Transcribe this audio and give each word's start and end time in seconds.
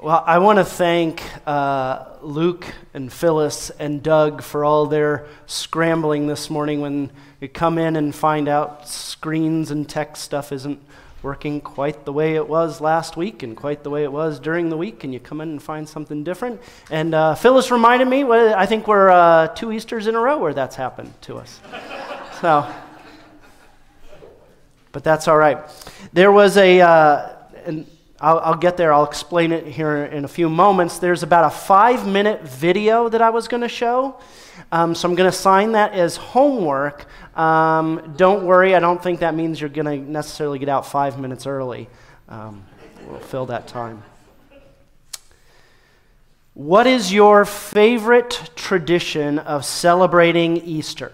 Well, 0.00 0.22
I 0.24 0.38
want 0.38 0.60
to 0.60 0.64
thank 0.64 1.24
uh, 1.44 2.04
Luke 2.22 2.64
and 2.94 3.12
Phyllis 3.12 3.70
and 3.70 4.00
Doug 4.00 4.42
for 4.42 4.64
all 4.64 4.86
their 4.86 5.26
scrambling 5.46 6.28
this 6.28 6.48
morning 6.48 6.80
when 6.80 7.10
you 7.40 7.48
come 7.48 7.78
in 7.78 7.96
and 7.96 8.14
find 8.14 8.46
out 8.46 8.88
screens 8.88 9.72
and 9.72 9.88
tech 9.88 10.14
stuff 10.14 10.52
isn't 10.52 10.80
working 11.20 11.60
quite 11.60 12.04
the 12.04 12.12
way 12.12 12.36
it 12.36 12.48
was 12.48 12.80
last 12.80 13.16
week 13.16 13.42
and 13.42 13.56
quite 13.56 13.82
the 13.82 13.90
way 13.90 14.04
it 14.04 14.12
was 14.12 14.38
during 14.38 14.68
the 14.70 14.76
week, 14.76 15.02
and 15.02 15.12
you 15.12 15.18
come 15.18 15.40
in 15.40 15.48
and 15.48 15.60
find 15.60 15.88
something 15.88 16.22
different. 16.22 16.60
And 16.92 17.12
uh, 17.12 17.34
Phyllis 17.34 17.72
reminded 17.72 18.06
me, 18.06 18.22
well, 18.22 18.54
I 18.56 18.66
think 18.66 18.86
we're 18.86 19.10
uh, 19.10 19.48
two 19.48 19.72
Easters 19.72 20.06
in 20.06 20.14
a 20.14 20.20
row 20.20 20.38
where 20.38 20.54
that's 20.54 20.76
happened 20.76 21.12
to 21.22 21.38
us. 21.38 21.58
so, 22.40 22.72
but 24.92 25.02
that's 25.02 25.26
all 25.26 25.36
right. 25.36 25.58
There 26.12 26.30
was 26.30 26.56
a, 26.56 26.82
uh, 26.82 27.32
an, 27.64 27.84
I'll, 28.20 28.40
I'll, 28.40 28.56
get 28.56 28.76
there, 28.76 28.92
I'll 28.92 29.04
explain 29.04 29.52
it 29.52 29.64
here 29.64 30.04
in 30.04 30.24
a 30.24 30.28
few 30.28 30.48
moments. 30.48 30.98
There's 30.98 31.22
about 31.22 31.44
a 31.44 31.50
five 31.50 32.06
minute 32.06 32.42
video 32.42 33.08
that 33.08 33.22
I 33.22 33.30
was 33.30 33.46
going 33.46 33.60
to 33.60 33.68
show. 33.68 34.18
Um, 34.72 34.96
so 34.96 35.08
I'm 35.08 35.14
going 35.14 35.30
to 35.30 35.36
sign 35.36 35.72
that 35.72 35.92
as 35.92 36.16
homework. 36.16 37.06
Um, 37.36 38.14
don't 38.16 38.44
worry, 38.44 38.74
I 38.74 38.80
don't 38.80 39.00
think 39.00 39.20
that 39.20 39.36
means 39.36 39.60
you're 39.60 39.70
going 39.70 39.86
to 39.86 40.10
necessarily 40.10 40.58
get 40.58 40.68
out 40.68 40.84
five 40.84 41.20
minutes 41.20 41.46
early. 41.46 41.88
Um, 42.28 42.64
we'll 43.06 43.20
fill 43.20 43.46
that 43.46 43.68
time. 43.68 44.02
What 46.54 46.88
is 46.88 47.12
your 47.12 47.44
favorite 47.44 48.50
tradition 48.56 49.38
of 49.38 49.64
celebrating 49.64 50.56
Easter? 50.56 51.12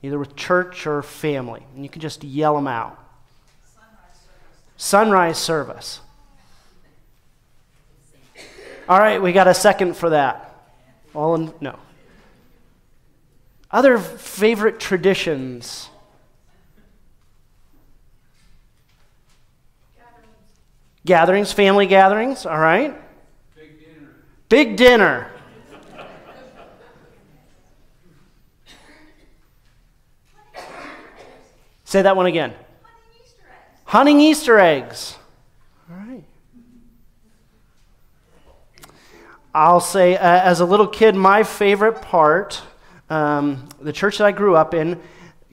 Either 0.00 0.16
with 0.16 0.36
church 0.36 0.86
or 0.86 1.02
family. 1.02 1.66
And 1.74 1.82
you 1.82 1.90
can 1.90 2.00
just 2.00 2.22
yell 2.22 2.54
them 2.54 2.68
out. 2.68 3.07
Sunrise 4.78 5.36
service. 5.36 6.00
All 8.88 8.98
right, 8.98 9.20
we 9.20 9.32
got 9.32 9.48
a 9.48 9.52
second 9.52 9.96
for 9.96 10.10
that. 10.10 10.54
All 11.14 11.34
in, 11.34 11.52
no. 11.60 11.78
Other 13.72 13.98
favorite 13.98 14.78
traditions? 14.78 15.90
Gatherings. 19.96 20.30
gatherings, 21.04 21.52
family 21.52 21.86
gatherings, 21.86 22.46
all 22.46 22.58
right? 22.58 22.96
Big 23.56 23.80
dinner. 23.80 24.08
Big 24.48 24.76
dinner. 24.76 25.30
Say 31.84 32.02
that 32.02 32.16
one 32.16 32.26
again. 32.26 32.54
Hunting 33.88 34.20
Easter 34.20 34.58
eggs. 34.58 35.16
All 35.90 35.96
right. 35.96 36.24
I'll 39.54 39.80
say, 39.80 40.16
uh, 40.16 40.20
as 40.20 40.60
a 40.60 40.64
little 40.64 40.86
kid, 40.86 41.14
my 41.16 41.42
favorite 41.42 42.00
part 42.02 42.62
um, 43.10 43.66
the 43.80 43.92
church 43.92 44.18
that 44.18 44.26
I 44.26 44.32
grew 44.32 44.56
up 44.56 44.74
in, 44.74 45.00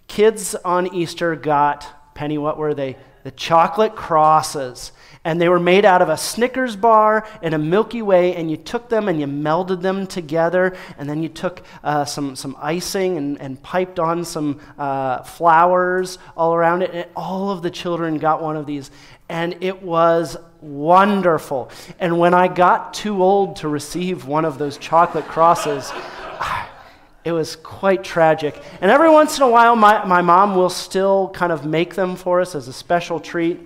kids 0.07 0.55
on 0.55 0.93
Easter 0.93 1.35
got, 1.35 2.13
Penny, 2.13 2.37
what 2.37 2.57
were 2.57 2.73
they? 2.73 2.97
The 3.23 3.31
chocolate 3.31 3.95
crosses. 3.95 4.91
And 5.25 5.41
they 5.41 5.49
were 5.49 5.59
made 5.59 5.83
out 5.83 6.01
of 6.01 6.07
a 6.07 6.15
Snickers 6.15 6.77
bar 6.77 7.27
and 7.41 7.53
a 7.53 7.57
Milky 7.57 8.01
Way, 8.01 8.35
and 8.35 8.49
you 8.49 8.55
took 8.55 8.87
them 8.87 9.09
and 9.09 9.19
you 9.19 9.25
melded 9.25 9.81
them 9.81 10.07
together, 10.07 10.77
and 10.97 11.09
then 11.09 11.21
you 11.21 11.29
took 11.29 11.63
uh, 11.83 12.05
some, 12.05 12.35
some 12.35 12.55
icing 12.59 13.17
and, 13.17 13.41
and 13.41 13.61
piped 13.61 13.99
on 13.99 14.23
some 14.23 14.61
uh, 14.77 15.23
flowers 15.23 16.19
all 16.37 16.53
around 16.55 16.83
it, 16.83 16.91
and 16.93 17.07
all 17.15 17.49
of 17.49 17.63
the 17.63 17.71
children 17.71 18.19
got 18.19 18.41
one 18.41 18.55
of 18.55 18.65
these. 18.65 18.91
And 19.27 19.57
it 19.61 19.81
was 19.81 20.37
wonderful. 20.61 21.71
And 21.99 22.19
when 22.19 22.33
I 22.33 22.47
got 22.47 22.93
too 22.93 23.23
old 23.23 23.57
to 23.57 23.67
receive 23.67 24.27
one 24.27 24.45
of 24.45 24.57
those 24.57 24.77
chocolate 24.77 25.25
crosses, 25.25 25.91
it 27.25 27.31
was 27.31 27.55
quite 27.55 28.03
tragic. 28.03 28.61
And 28.81 28.91
every 28.91 29.09
once 29.09 29.37
in 29.37 29.43
a 29.43 29.49
while, 29.49 29.75
my, 29.75 30.05
my 30.05 30.21
mom 30.21 30.55
will 30.55 30.69
still 30.69 31.29
kind 31.29 31.51
of 31.51 31.65
make 31.65 31.95
them 31.95 32.15
for 32.15 32.41
us 32.41 32.53
as 32.53 32.67
a 32.67 32.73
special 32.73 33.19
treat. 33.19 33.59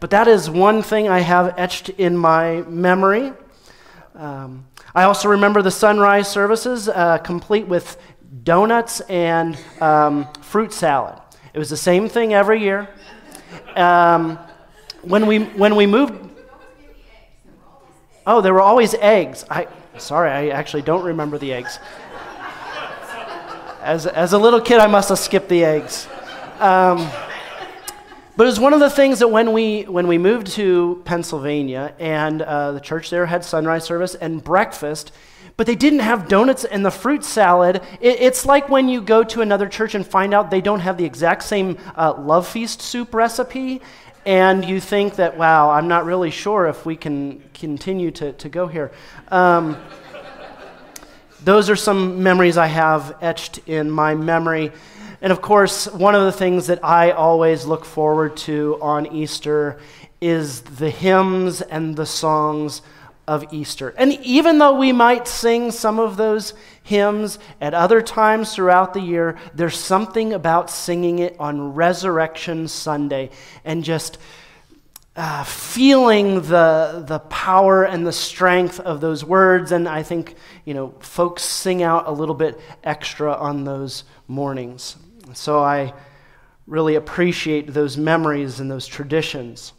But 0.00 0.10
that 0.10 0.28
is 0.28 0.50
one 0.50 0.82
thing 0.82 1.08
I 1.08 1.20
have 1.20 1.54
etched 1.58 1.88
in 1.90 2.16
my 2.16 2.62
memory. 2.62 3.32
Um, 4.14 4.66
I 4.94 5.04
also 5.04 5.28
remember 5.28 5.62
the 5.62 5.70
sunrise 5.70 6.28
services, 6.28 6.88
uh, 6.88 7.18
complete 7.18 7.66
with 7.66 7.96
donuts 8.44 9.00
and 9.02 9.58
um, 9.80 10.28
fruit 10.42 10.72
salad. 10.72 11.18
It 11.54 11.58
was 11.58 11.70
the 11.70 11.76
same 11.76 12.08
thing 12.08 12.34
every 12.34 12.60
year. 12.60 12.88
Um, 13.76 14.38
when, 15.02 15.26
we, 15.26 15.40
when 15.44 15.76
we 15.76 15.86
moved. 15.86 16.30
Oh, 18.26 18.40
there 18.40 18.54
were 18.54 18.60
always 18.60 18.94
eggs. 18.94 19.44
I, 19.50 19.66
sorry, 19.98 20.30
I 20.30 20.48
actually 20.48 20.82
don't 20.82 21.04
remember 21.04 21.38
the 21.38 21.52
eggs. 21.52 21.78
As, 23.82 24.06
as 24.06 24.32
a 24.32 24.38
little 24.38 24.60
kid, 24.60 24.78
I 24.78 24.86
must 24.86 25.08
have 25.08 25.18
skipped 25.18 25.48
the 25.48 25.64
eggs. 25.64 26.06
Um, 26.60 27.10
but 28.36 28.44
it 28.44 28.46
was 28.46 28.60
one 28.60 28.72
of 28.72 28.80
the 28.80 28.90
things 28.90 29.18
that 29.18 29.28
when 29.28 29.52
we, 29.52 29.82
when 29.82 30.06
we 30.06 30.18
moved 30.18 30.46
to 30.48 31.02
Pennsylvania 31.04 31.94
and 31.98 32.40
uh, 32.42 32.72
the 32.72 32.80
church 32.80 33.10
there 33.10 33.26
had 33.26 33.44
sunrise 33.44 33.84
service 33.84 34.14
and 34.14 34.42
breakfast, 34.42 35.12
but 35.56 35.66
they 35.66 35.74
didn't 35.74 35.98
have 35.98 36.28
donuts 36.28 36.64
and 36.64 36.84
the 36.84 36.90
fruit 36.90 37.24
salad. 37.24 37.82
It, 38.00 38.20
it's 38.20 38.46
like 38.46 38.70
when 38.70 38.88
you 38.88 39.02
go 39.02 39.22
to 39.24 39.42
another 39.42 39.68
church 39.68 39.94
and 39.94 40.06
find 40.06 40.32
out 40.32 40.50
they 40.50 40.62
don't 40.62 40.80
have 40.80 40.96
the 40.96 41.04
exact 41.04 41.42
same 41.42 41.78
uh, 41.94 42.14
love 42.18 42.48
feast 42.48 42.80
soup 42.80 43.14
recipe, 43.14 43.82
and 44.24 44.64
you 44.64 44.80
think 44.80 45.16
that, 45.16 45.36
wow, 45.36 45.70
I'm 45.70 45.88
not 45.88 46.06
really 46.06 46.30
sure 46.30 46.68
if 46.68 46.86
we 46.86 46.96
can 46.96 47.42
continue 47.54 48.10
to, 48.12 48.32
to 48.32 48.48
go 48.48 48.66
here. 48.66 48.92
Um, 49.28 49.76
those 51.44 51.68
are 51.68 51.76
some 51.76 52.22
memories 52.22 52.56
I 52.56 52.68
have 52.68 53.16
etched 53.20 53.58
in 53.66 53.90
my 53.90 54.14
memory. 54.14 54.70
And 55.22 55.30
of 55.30 55.40
course, 55.40 55.86
one 55.86 56.16
of 56.16 56.24
the 56.24 56.32
things 56.32 56.66
that 56.66 56.84
I 56.84 57.12
always 57.12 57.64
look 57.64 57.84
forward 57.84 58.36
to 58.38 58.76
on 58.82 59.06
Easter 59.06 59.78
is 60.20 60.62
the 60.62 60.90
hymns 60.90 61.62
and 61.62 61.94
the 61.94 62.06
songs 62.06 62.82
of 63.28 63.52
Easter. 63.52 63.94
And 63.96 64.12
even 64.24 64.58
though 64.58 64.76
we 64.76 64.90
might 64.90 65.28
sing 65.28 65.70
some 65.70 66.00
of 66.00 66.16
those 66.16 66.54
hymns 66.82 67.38
at 67.60 67.72
other 67.72 68.02
times 68.02 68.52
throughout 68.52 68.94
the 68.94 69.00
year, 69.00 69.38
there's 69.54 69.78
something 69.78 70.32
about 70.32 70.70
singing 70.70 71.20
it 71.20 71.36
on 71.38 71.72
Resurrection 71.72 72.66
Sunday 72.66 73.30
and 73.64 73.84
just 73.84 74.18
uh, 75.14 75.44
feeling 75.44 76.42
the, 76.42 77.04
the 77.06 77.20
power 77.28 77.84
and 77.84 78.04
the 78.04 78.12
strength 78.12 78.80
of 78.80 79.00
those 79.00 79.24
words. 79.24 79.70
And 79.70 79.88
I 79.88 80.02
think, 80.02 80.34
you 80.64 80.74
know, 80.74 80.94
folks 80.98 81.44
sing 81.44 81.84
out 81.84 82.08
a 82.08 82.10
little 82.12 82.34
bit 82.34 82.58
extra 82.82 83.32
on 83.32 83.62
those 83.62 84.02
mornings. 84.26 84.96
So 85.34 85.60
I 85.60 85.94
really 86.66 86.94
appreciate 86.94 87.72
those 87.72 87.96
memories 87.96 88.60
and 88.60 88.70
those 88.70 88.86
traditions. 88.86 89.72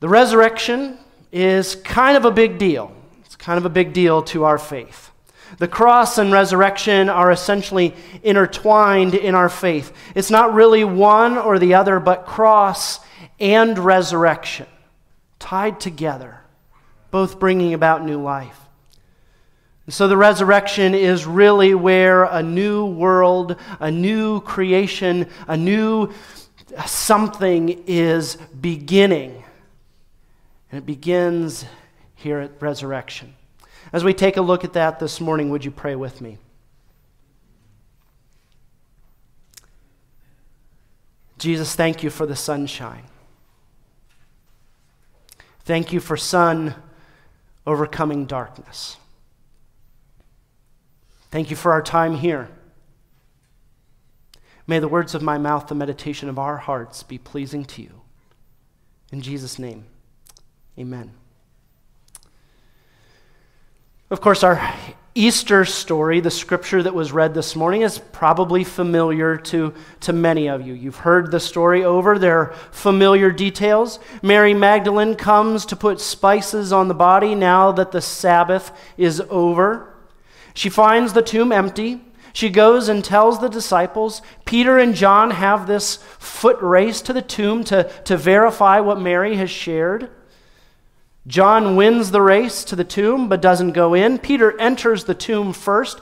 The 0.00 0.08
resurrection 0.08 0.98
is 1.32 1.76
kind 1.76 2.16
of 2.16 2.24
a 2.24 2.30
big 2.30 2.58
deal. 2.58 2.94
It's 3.24 3.36
kind 3.36 3.58
of 3.58 3.64
a 3.64 3.70
big 3.70 3.92
deal 3.92 4.22
to 4.24 4.44
our 4.44 4.58
faith. 4.58 5.10
The 5.58 5.68
cross 5.68 6.18
and 6.18 6.32
resurrection 6.32 7.08
are 7.08 7.30
essentially 7.30 7.94
intertwined 8.22 9.14
in 9.14 9.34
our 9.34 9.48
faith. 9.48 9.92
It's 10.14 10.30
not 10.30 10.54
really 10.54 10.84
one 10.84 11.38
or 11.38 11.58
the 11.58 11.74
other, 11.74 12.00
but 12.00 12.26
cross 12.26 13.00
and 13.38 13.78
resurrection 13.78 14.66
tied 15.38 15.78
together, 15.80 16.40
both 17.10 17.38
bringing 17.38 17.74
about 17.74 18.04
new 18.04 18.20
life. 18.20 18.63
So 19.88 20.08
the 20.08 20.16
resurrection 20.16 20.94
is 20.94 21.26
really 21.26 21.74
where 21.74 22.24
a 22.24 22.42
new 22.42 22.86
world, 22.86 23.56
a 23.80 23.90
new 23.90 24.40
creation, 24.40 25.28
a 25.46 25.56
new 25.56 26.10
something 26.86 27.84
is 27.86 28.36
beginning. 28.60 29.44
And 30.70 30.78
it 30.78 30.86
begins 30.86 31.66
here 32.14 32.40
at 32.40 32.62
resurrection. 32.62 33.34
As 33.92 34.02
we 34.02 34.14
take 34.14 34.38
a 34.38 34.42
look 34.42 34.64
at 34.64 34.72
that 34.72 34.98
this 34.98 35.20
morning, 35.20 35.50
would 35.50 35.64
you 35.64 35.70
pray 35.70 35.94
with 35.94 36.20
me? 36.20 36.38
Jesus, 41.38 41.74
thank 41.74 42.02
you 42.02 42.08
for 42.08 42.24
the 42.24 42.34
sunshine. 42.34 43.04
Thank 45.64 45.92
you 45.92 46.00
for 46.00 46.16
sun 46.16 46.74
overcoming 47.66 48.24
darkness. 48.24 48.96
Thank 51.34 51.50
you 51.50 51.56
for 51.56 51.72
our 51.72 51.82
time 51.82 52.14
here. 52.14 52.48
May 54.68 54.78
the 54.78 54.86
words 54.86 55.16
of 55.16 55.22
my 55.22 55.36
mouth, 55.36 55.66
the 55.66 55.74
meditation 55.74 56.28
of 56.28 56.38
our 56.38 56.58
hearts 56.58 57.02
be 57.02 57.18
pleasing 57.18 57.64
to 57.64 57.82
you. 57.82 58.02
In 59.10 59.20
Jesus' 59.20 59.58
name, 59.58 59.84
amen. 60.78 61.10
Of 64.10 64.20
course, 64.20 64.44
our 64.44 64.74
Easter 65.16 65.64
story, 65.64 66.20
the 66.20 66.30
scripture 66.30 66.84
that 66.84 66.94
was 66.94 67.10
read 67.10 67.34
this 67.34 67.56
morning, 67.56 67.82
is 67.82 67.98
probably 67.98 68.62
familiar 68.62 69.36
to, 69.36 69.74
to 70.02 70.12
many 70.12 70.48
of 70.48 70.64
you. 70.64 70.72
You've 70.72 70.98
heard 70.98 71.32
the 71.32 71.40
story 71.40 71.82
over, 71.82 72.16
there 72.16 72.38
are 72.38 72.52
familiar 72.70 73.32
details. 73.32 73.98
Mary 74.22 74.54
Magdalene 74.54 75.16
comes 75.16 75.66
to 75.66 75.74
put 75.74 76.00
spices 76.00 76.72
on 76.72 76.86
the 76.86 76.94
body 76.94 77.34
now 77.34 77.72
that 77.72 77.90
the 77.90 78.00
Sabbath 78.00 78.70
is 78.96 79.20
over. 79.30 79.93
She 80.54 80.68
finds 80.68 81.12
the 81.12 81.22
tomb 81.22 81.52
empty. 81.52 82.00
She 82.32 82.48
goes 82.48 82.88
and 82.88 83.04
tells 83.04 83.40
the 83.40 83.48
disciples. 83.48 84.22
Peter 84.44 84.78
and 84.78 84.94
John 84.94 85.32
have 85.32 85.66
this 85.66 85.96
foot 86.18 86.60
race 86.60 87.00
to 87.02 87.12
the 87.12 87.22
tomb 87.22 87.62
to, 87.64 87.84
to 88.04 88.16
verify 88.16 88.80
what 88.80 89.00
Mary 89.00 89.36
has 89.36 89.50
shared. 89.50 90.10
John 91.26 91.76
wins 91.76 92.10
the 92.10 92.20
race 92.20 92.64
to 92.64 92.76
the 92.76 92.84
tomb 92.84 93.28
but 93.28 93.40
doesn't 93.40 93.72
go 93.72 93.94
in. 93.94 94.18
Peter 94.18 94.58
enters 94.60 95.04
the 95.04 95.14
tomb 95.14 95.52
first. 95.52 96.00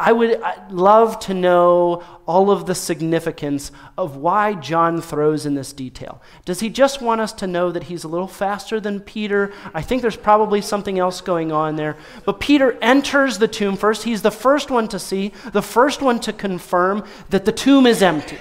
I 0.00 0.12
would 0.12 0.40
uh, 0.40 0.54
love 0.70 1.20
to 1.20 1.34
know 1.34 2.02
all 2.26 2.50
of 2.50 2.64
the 2.64 2.74
significance 2.74 3.70
of 3.98 4.16
why 4.16 4.54
John 4.54 5.02
throws 5.02 5.44
in 5.44 5.54
this 5.54 5.74
detail. 5.74 6.22
Does 6.46 6.60
he 6.60 6.70
just 6.70 7.02
want 7.02 7.20
us 7.20 7.34
to 7.34 7.46
know 7.46 7.70
that 7.70 7.84
he's 7.84 8.04
a 8.04 8.08
little 8.08 8.26
faster 8.26 8.80
than 8.80 9.00
Peter? 9.00 9.52
I 9.74 9.82
think 9.82 10.00
there's 10.00 10.16
probably 10.16 10.62
something 10.62 10.98
else 10.98 11.20
going 11.20 11.52
on 11.52 11.76
there. 11.76 11.96
But 12.24 12.40
Peter 12.40 12.78
enters 12.80 13.36
the 13.36 13.48
tomb 13.48 13.76
first. 13.76 14.04
He's 14.04 14.22
the 14.22 14.30
first 14.30 14.70
one 14.70 14.88
to 14.88 14.98
see, 14.98 15.34
the 15.52 15.62
first 15.62 16.00
one 16.00 16.18
to 16.20 16.32
confirm 16.32 17.04
that 17.28 17.44
the 17.44 17.52
tomb 17.52 17.86
is 17.86 18.02
empty. 18.02 18.38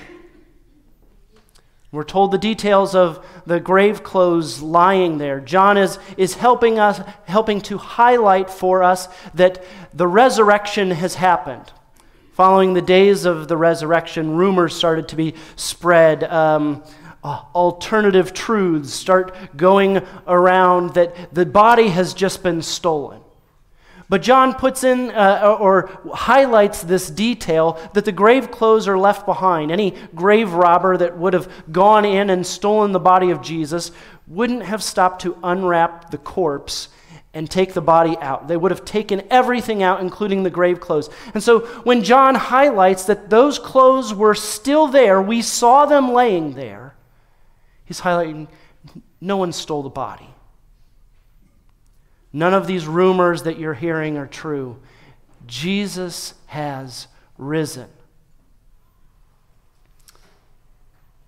We're 1.91 2.03
told 2.03 2.31
the 2.31 2.37
details 2.37 2.93
of 2.93 3.25
the 3.47 3.59
grave 3.59 4.03
clothes 4.03 4.61
lying 4.61 5.17
there. 5.17 5.39
John 5.39 5.75
is, 5.75 5.97
is 6.17 6.35
helping 6.35 6.77
us, 6.77 7.01
helping 7.25 7.61
to 7.61 7.79
highlight 7.79 8.49
for 8.51 8.83
us 8.83 9.07
that 9.33 9.63
the 9.91 10.07
resurrection 10.07 10.91
has 10.91 11.15
happened. 11.15 11.71
Following 12.33 12.73
the 12.73 12.81
days 12.81 13.25
of 13.25 13.47
the 13.47 13.57
resurrection, 13.57 14.35
rumors 14.35 14.75
started 14.75 15.07
to 15.09 15.15
be 15.15 15.33
spread. 15.55 16.23
Um, 16.25 16.83
uh, 17.23 17.41
alternative 17.55 18.33
truths 18.33 18.93
start 18.93 19.57
going 19.57 20.01
around 20.27 20.93
that 20.93 21.33
the 21.33 21.45
body 21.45 21.87
has 21.87 22.13
just 22.13 22.43
been 22.43 22.61
stolen. 22.61 23.21
But 24.09 24.23
John 24.23 24.55
puts 24.55 24.83
in 24.83 25.11
uh, 25.11 25.57
or 25.59 25.89
highlights 26.13 26.81
this 26.81 27.11
detail 27.11 27.79
that 27.93 28.05
the 28.05 28.11
grave 28.11 28.49
clothes 28.49 28.87
are 28.87 28.97
left 28.97 29.27
behind. 29.27 29.71
Any 29.71 29.95
grave 30.15 30.53
robber 30.53 30.97
that 30.97 31.17
would 31.17 31.33
have 31.33 31.47
gone 31.71 32.05
in 32.05 32.31
and 32.31 32.45
stolen 32.45 32.91
the 32.91 32.99
body 32.99 33.29
of 33.29 33.43
Jesus 33.43 33.91
wouldn't 34.27 34.63
have 34.63 34.81
stopped 34.83 35.21
to 35.21 35.37
unwrap 35.43 36.09
the 36.09 36.17
corpse 36.17 36.89
and 37.35 37.49
take 37.49 37.73
the 37.73 37.81
body 37.81 38.17
out. 38.19 38.47
They 38.47 38.57
would 38.57 38.71
have 38.71 38.83
taken 38.83 39.21
everything 39.29 39.83
out, 39.83 40.01
including 40.01 40.41
the 40.41 40.49
grave 40.49 40.79
clothes. 40.79 41.09
And 41.35 41.43
so 41.43 41.59
when 41.83 42.03
John 42.03 42.33
highlights 42.33 43.05
that 43.05 43.29
those 43.29 43.59
clothes 43.59 44.13
were 44.13 44.33
still 44.33 44.87
there, 44.87 45.21
we 45.21 45.43
saw 45.43 45.85
them 45.85 46.11
laying 46.11 46.53
there, 46.53 46.95
he's 47.85 48.01
highlighting 48.01 48.47
no 49.21 49.37
one 49.37 49.51
stole 49.51 49.83
the 49.83 49.89
body. 49.89 50.28
None 52.31 52.53
of 52.53 52.67
these 52.67 52.85
rumors 52.85 53.43
that 53.43 53.57
you're 53.57 53.73
hearing 53.73 54.17
are 54.17 54.27
true. 54.27 54.79
Jesus 55.47 56.35
has 56.47 57.07
risen. 57.37 57.89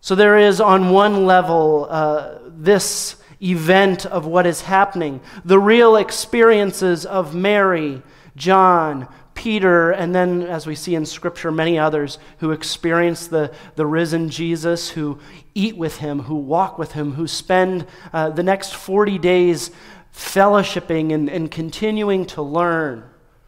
So 0.01 0.15
there 0.15 0.38
is, 0.38 0.59
on 0.59 0.89
one 0.89 1.25
level, 1.25 1.88
uh, 1.89 2.39
this 2.48 3.15
event 3.42 4.06
of 4.06 4.25
what 4.25 4.45
is 4.45 4.62
happening, 4.62 5.21
the 5.45 5.59
real 5.59 5.95
experiences 5.95 7.06
of 7.06 7.33
Mary, 7.36 8.01
John, 8.36 9.07
Peter, 9.33 9.92
and 9.92 10.13
then, 10.13 10.44
as 10.44 10.68
we 10.68 10.75
see 10.75 10.95
in 10.95 11.06
Scripture, 11.06 11.51
many 11.51 11.80
others 11.80 12.19
who 12.39 12.51
experience 12.51 13.27
the, 13.27 13.51
the 13.75 13.86
risen 13.86 14.30
Jesus, 14.30 14.89
who 14.89 15.19
eat 15.56 15.77
with 15.77 15.98
him, 15.98 16.19
who 16.19 16.36
walk 16.36 16.77
with 16.77 16.92
him, 16.92 17.13
who 17.13 17.27
spend 17.27 17.88
uh, 18.13 18.30
the 18.30 18.44
next 18.44 18.75
40 18.75 19.18
days 19.18 19.71
fellowshipping 20.13 21.13
and, 21.13 21.30
and 21.30 21.50
continuing 21.50 22.25
to 22.28 22.42
learn 22.42 23.04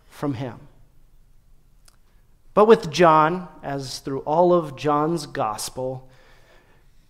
from 0.08 0.36
him. 0.36 0.60
But 2.54 2.68
with 2.68 2.92
John, 2.92 3.48
as 3.64 4.00
through 4.00 4.20
all 4.22 4.54
of 4.54 4.76
John's 4.76 5.26
gospel, 5.26 6.10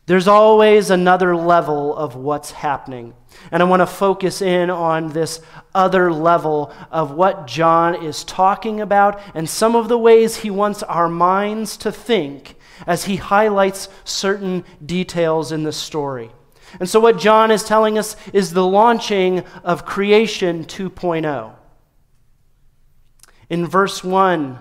there's 0.05 0.27
always 0.27 0.89
another 0.89 1.35
level 1.35 1.95
of 1.95 2.15
what's 2.15 2.51
happening. 2.51 3.13
And 3.51 3.63
I 3.63 3.65
want 3.65 3.81
to 3.81 3.87
focus 3.87 4.41
in 4.41 4.69
on 4.69 5.09
this 5.09 5.39
other 5.73 6.11
level 6.11 6.73
of 6.91 7.11
what 7.11 7.47
John 7.47 8.03
is 8.03 8.23
talking 8.25 8.81
about 8.81 9.21
and 9.33 9.49
some 9.49 9.75
of 9.75 9.87
the 9.87 9.97
ways 9.97 10.37
he 10.37 10.49
wants 10.49 10.83
our 10.83 11.07
minds 11.07 11.77
to 11.77 11.91
think 11.91 12.55
as 12.85 13.05
he 13.05 13.15
highlights 13.15 13.87
certain 14.03 14.65
details 14.85 15.51
in 15.53 15.63
the 15.63 15.71
story. 15.71 16.31
And 16.79 16.89
so, 16.89 16.99
what 16.99 17.19
John 17.19 17.51
is 17.51 17.63
telling 17.63 17.97
us 17.97 18.15
is 18.31 18.53
the 18.53 18.65
launching 18.65 19.43
of 19.63 19.85
creation 19.85 20.65
2.0. 20.65 21.55
In 23.49 23.67
verse 23.67 24.03
1, 24.03 24.59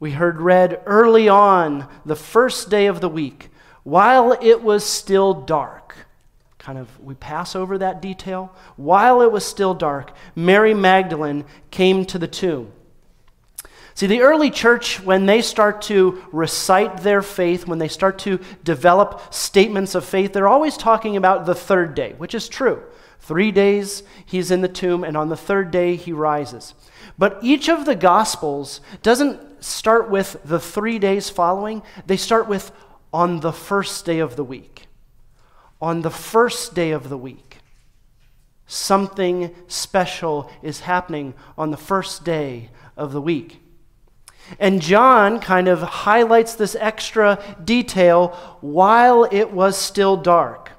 we 0.00 0.12
heard 0.12 0.40
read 0.40 0.82
early 0.86 1.28
on, 1.28 1.86
the 2.04 2.16
first 2.16 2.70
day 2.70 2.86
of 2.86 3.00
the 3.00 3.08
week, 3.08 3.50
while 3.82 4.36
it 4.40 4.62
was 4.62 4.84
still 4.84 5.34
dark. 5.34 5.94
Kind 6.58 6.78
of, 6.78 7.00
we 7.00 7.14
pass 7.14 7.54
over 7.54 7.78
that 7.78 8.02
detail. 8.02 8.54
While 8.76 9.22
it 9.22 9.30
was 9.30 9.44
still 9.44 9.74
dark, 9.74 10.12
Mary 10.34 10.74
Magdalene 10.74 11.44
came 11.70 12.04
to 12.06 12.18
the 12.18 12.28
tomb. 12.28 12.72
See, 13.94 14.06
the 14.06 14.22
early 14.22 14.50
church, 14.50 15.00
when 15.00 15.26
they 15.26 15.42
start 15.42 15.82
to 15.82 16.22
recite 16.32 16.98
their 16.98 17.22
faith, 17.22 17.66
when 17.66 17.78
they 17.78 17.88
start 17.88 18.18
to 18.20 18.38
develop 18.64 19.34
statements 19.34 19.94
of 19.94 20.04
faith, 20.04 20.32
they're 20.32 20.48
always 20.48 20.76
talking 20.76 21.16
about 21.16 21.44
the 21.44 21.54
third 21.54 21.94
day, 21.94 22.14
which 22.16 22.34
is 22.34 22.48
true. 22.48 22.82
Three 23.20 23.50
days 23.50 24.02
he's 24.24 24.50
in 24.50 24.60
the 24.62 24.68
tomb, 24.68 25.04
and 25.04 25.16
on 25.16 25.28
the 25.28 25.36
third 25.36 25.70
day 25.70 25.96
he 25.96 26.12
rises. 26.12 26.74
But 27.18 27.38
each 27.42 27.68
of 27.68 27.84
the 27.84 27.94
Gospels 27.94 28.80
doesn't 29.02 29.62
start 29.62 30.08
with 30.08 30.40
the 30.44 30.60
three 30.60 30.98
days 30.98 31.28
following, 31.28 31.82
they 32.06 32.16
start 32.16 32.48
with 32.48 32.72
on 33.12 33.40
the 33.40 33.52
first 33.52 34.06
day 34.06 34.20
of 34.20 34.36
the 34.36 34.44
week. 34.44 34.86
On 35.82 36.02
the 36.02 36.10
first 36.10 36.74
day 36.74 36.92
of 36.92 37.08
the 37.08 37.18
week, 37.18 37.58
something 38.66 39.54
special 39.66 40.50
is 40.62 40.80
happening 40.80 41.34
on 41.58 41.70
the 41.70 41.76
first 41.76 42.24
day 42.24 42.70
of 42.96 43.12
the 43.12 43.20
week. 43.20 43.59
And 44.58 44.82
John 44.82 45.40
kind 45.40 45.68
of 45.68 45.80
highlights 45.80 46.54
this 46.54 46.74
extra 46.74 47.42
detail 47.62 48.28
while 48.60 49.24
it 49.30 49.52
was 49.52 49.76
still 49.76 50.16
dark. 50.16 50.72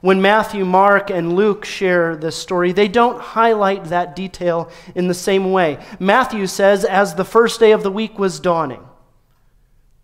When 0.00 0.22
Matthew, 0.22 0.64
Mark, 0.64 1.10
and 1.10 1.34
Luke 1.34 1.64
share 1.64 2.16
this 2.16 2.36
story, 2.36 2.72
they 2.72 2.88
don't 2.88 3.20
highlight 3.20 3.84
that 3.84 4.16
detail 4.16 4.70
in 4.94 5.08
the 5.08 5.14
same 5.14 5.52
way. 5.52 5.78
Matthew 5.98 6.46
says, 6.46 6.84
as 6.84 7.14
the 7.14 7.24
first 7.24 7.60
day 7.60 7.72
of 7.72 7.82
the 7.82 7.90
week 7.90 8.18
was 8.18 8.40
dawning. 8.40 8.82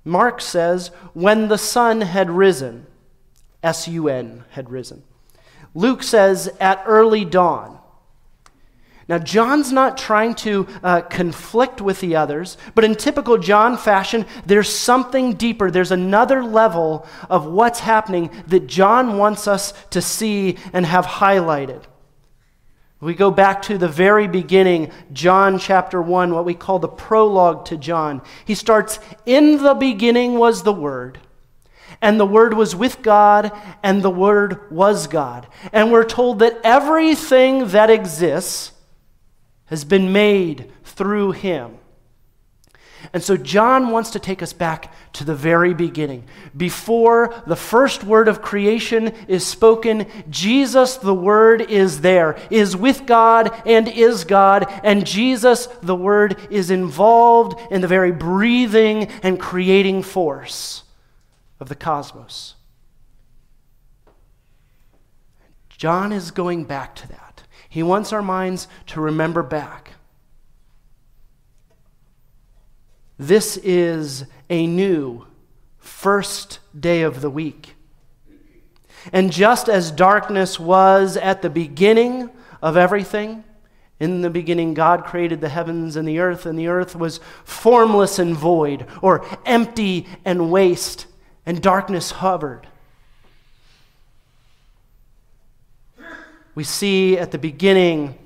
Mark 0.04 0.40
says, 0.40 0.88
when 1.14 1.48
the 1.48 1.58
sun 1.58 2.02
had 2.02 2.30
risen. 2.30 2.86
S 3.62 3.88
U 3.88 4.08
N 4.08 4.44
had 4.50 4.70
risen. 4.70 5.02
Luke 5.74 6.02
says, 6.02 6.48
at 6.60 6.82
early 6.86 7.24
dawn. 7.24 7.75
Now, 9.08 9.18
John's 9.18 9.70
not 9.70 9.96
trying 9.96 10.34
to 10.36 10.66
uh, 10.82 11.00
conflict 11.02 11.80
with 11.80 12.00
the 12.00 12.16
others, 12.16 12.56
but 12.74 12.82
in 12.82 12.96
typical 12.96 13.38
John 13.38 13.76
fashion, 13.76 14.26
there's 14.44 14.68
something 14.68 15.34
deeper. 15.34 15.70
There's 15.70 15.92
another 15.92 16.42
level 16.42 17.06
of 17.30 17.46
what's 17.46 17.78
happening 17.78 18.30
that 18.48 18.66
John 18.66 19.16
wants 19.16 19.46
us 19.46 19.72
to 19.90 20.02
see 20.02 20.56
and 20.72 20.84
have 20.84 21.06
highlighted. 21.06 21.84
We 22.98 23.14
go 23.14 23.30
back 23.30 23.62
to 23.62 23.78
the 23.78 23.88
very 23.88 24.26
beginning, 24.26 24.90
John 25.12 25.60
chapter 25.60 26.02
1, 26.02 26.34
what 26.34 26.44
we 26.44 26.54
call 26.54 26.80
the 26.80 26.88
prologue 26.88 27.66
to 27.66 27.76
John. 27.76 28.22
He 28.44 28.56
starts, 28.56 28.98
In 29.24 29.62
the 29.62 29.74
beginning 29.74 30.38
was 30.38 30.64
the 30.64 30.72
Word, 30.72 31.20
and 32.00 32.18
the 32.18 32.26
Word 32.26 32.54
was 32.54 32.74
with 32.74 33.02
God, 33.02 33.52
and 33.84 34.02
the 34.02 34.10
Word 34.10 34.72
was 34.72 35.06
God. 35.06 35.46
And 35.72 35.92
we're 35.92 36.04
told 36.04 36.40
that 36.40 36.58
everything 36.64 37.68
that 37.68 37.90
exists, 37.90 38.72
has 39.66 39.84
been 39.84 40.12
made 40.12 40.72
through 40.84 41.32
him. 41.32 41.78
And 43.12 43.22
so 43.22 43.36
John 43.36 43.90
wants 43.90 44.10
to 44.10 44.18
take 44.18 44.42
us 44.42 44.52
back 44.52 44.92
to 45.14 45.24
the 45.24 45.34
very 45.34 45.74
beginning. 45.74 46.24
Before 46.56 47.34
the 47.46 47.56
first 47.56 48.02
word 48.02 48.26
of 48.26 48.42
creation 48.42 49.08
is 49.28 49.46
spoken, 49.46 50.06
Jesus, 50.30 50.96
the 50.96 51.14
Word, 51.14 51.60
is 51.62 52.00
there, 52.00 52.36
is 52.50 52.76
with 52.76 53.06
God 53.06 53.54
and 53.66 53.86
is 53.88 54.24
God, 54.24 54.66
and 54.82 55.06
Jesus, 55.06 55.66
the 55.82 55.94
Word, 55.94 56.36
is 56.50 56.70
involved 56.70 57.60
in 57.70 57.80
the 57.80 57.88
very 57.88 58.12
breathing 58.12 59.04
and 59.22 59.38
creating 59.38 60.02
force 60.02 60.82
of 61.60 61.68
the 61.68 61.76
cosmos. 61.76 62.54
John 65.68 66.12
is 66.12 66.30
going 66.30 66.64
back 66.64 66.94
to 66.96 67.08
that. 67.08 67.25
He 67.76 67.82
wants 67.82 68.10
our 68.10 68.22
minds 68.22 68.68
to 68.86 69.02
remember 69.02 69.42
back. 69.42 69.90
This 73.18 73.58
is 73.58 74.24
a 74.48 74.66
new 74.66 75.26
first 75.76 76.60
day 76.80 77.02
of 77.02 77.20
the 77.20 77.28
week. 77.28 77.74
And 79.12 79.30
just 79.30 79.68
as 79.68 79.90
darkness 79.90 80.58
was 80.58 81.18
at 81.18 81.42
the 81.42 81.50
beginning 81.50 82.30
of 82.62 82.78
everything, 82.78 83.44
in 84.00 84.22
the 84.22 84.30
beginning, 84.30 84.72
God 84.72 85.04
created 85.04 85.42
the 85.42 85.50
heavens 85.50 85.96
and 85.96 86.08
the 86.08 86.18
earth, 86.18 86.46
and 86.46 86.58
the 86.58 86.68
earth 86.68 86.96
was 86.96 87.20
formless 87.44 88.18
and 88.18 88.34
void, 88.34 88.86
or 89.02 89.22
empty 89.44 90.06
and 90.24 90.50
waste, 90.50 91.04
and 91.44 91.60
darkness 91.60 92.10
hovered. 92.10 92.68
We 96.56 96.64
see 96.64 97.18
at 97.18 97.30
the 97.30 97.38
beginning 97.38 98.18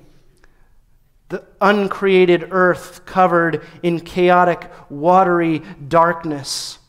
the 1.29 1.43
uncreated 1.59 2.47
earth 2.51 3.05
covered 3.05 3.63
in 3.83 3.99
chaotic, 3.99 4.71
watery 4.89 5.61
darkness. 5.87 6.79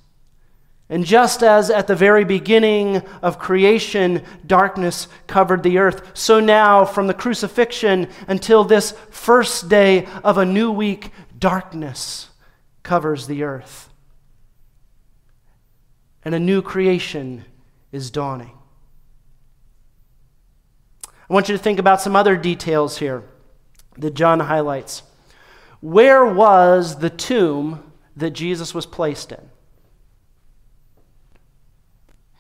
And 0.89 1.05
just 1.05 1.43
as 1.43 1.69
at 1.69 1.87
the 1.89 1.97
very 1.97 2.25
beginning 2.25 3.03
of 3.23 3.39
creation, 3.39 4.23
darkness 4.47 5.09
covered 5.27 5.63
the 5.63 5.79
earth, 5.79 6.11
so 6.15 6.39
now, 6.39 6.85
from 6.85 7.07
the 7.07 7.15
crucifixion 7.15 8.09
until 8.29 8.63
this 8.63 8.93
first 9.11 9.69
day 9.69 10.07
of 10.23 10.39
a 10.39 10.45
new 10.45 10.71
week, 10.71 11.11
darkness 11.39 12.31
covers 12.83 13.27
the 13.27 13.43
earth. 13.43 13.89
And 16.25 16.35
a 16.35 16.41
new 16.41 16.63
creation 16.63 17.47
is 17.91 18.11
dawning. 18.13 18.53
I 21.33 21.35
want 21.35 21.49
you 21.49 21.57
to 21.57 21.63
think 21.63 21.79
about 21.79 22.03
some 22.03 22.15
other 22.15 22.37
details 22.37 22.99
here 22.99 23.25
that 23.97 24.13
John 24.13 24.39
highlights. 24.39 25.03
Where 25.81 26.27
was 26.27 26.99
the 26.99 27.09
tomb 27.09 27.91
that 28.15 28.33
Jesus 28.33 28.75
was 28.75 28.85
placed 28.85 29.33
in? 29.33 29.41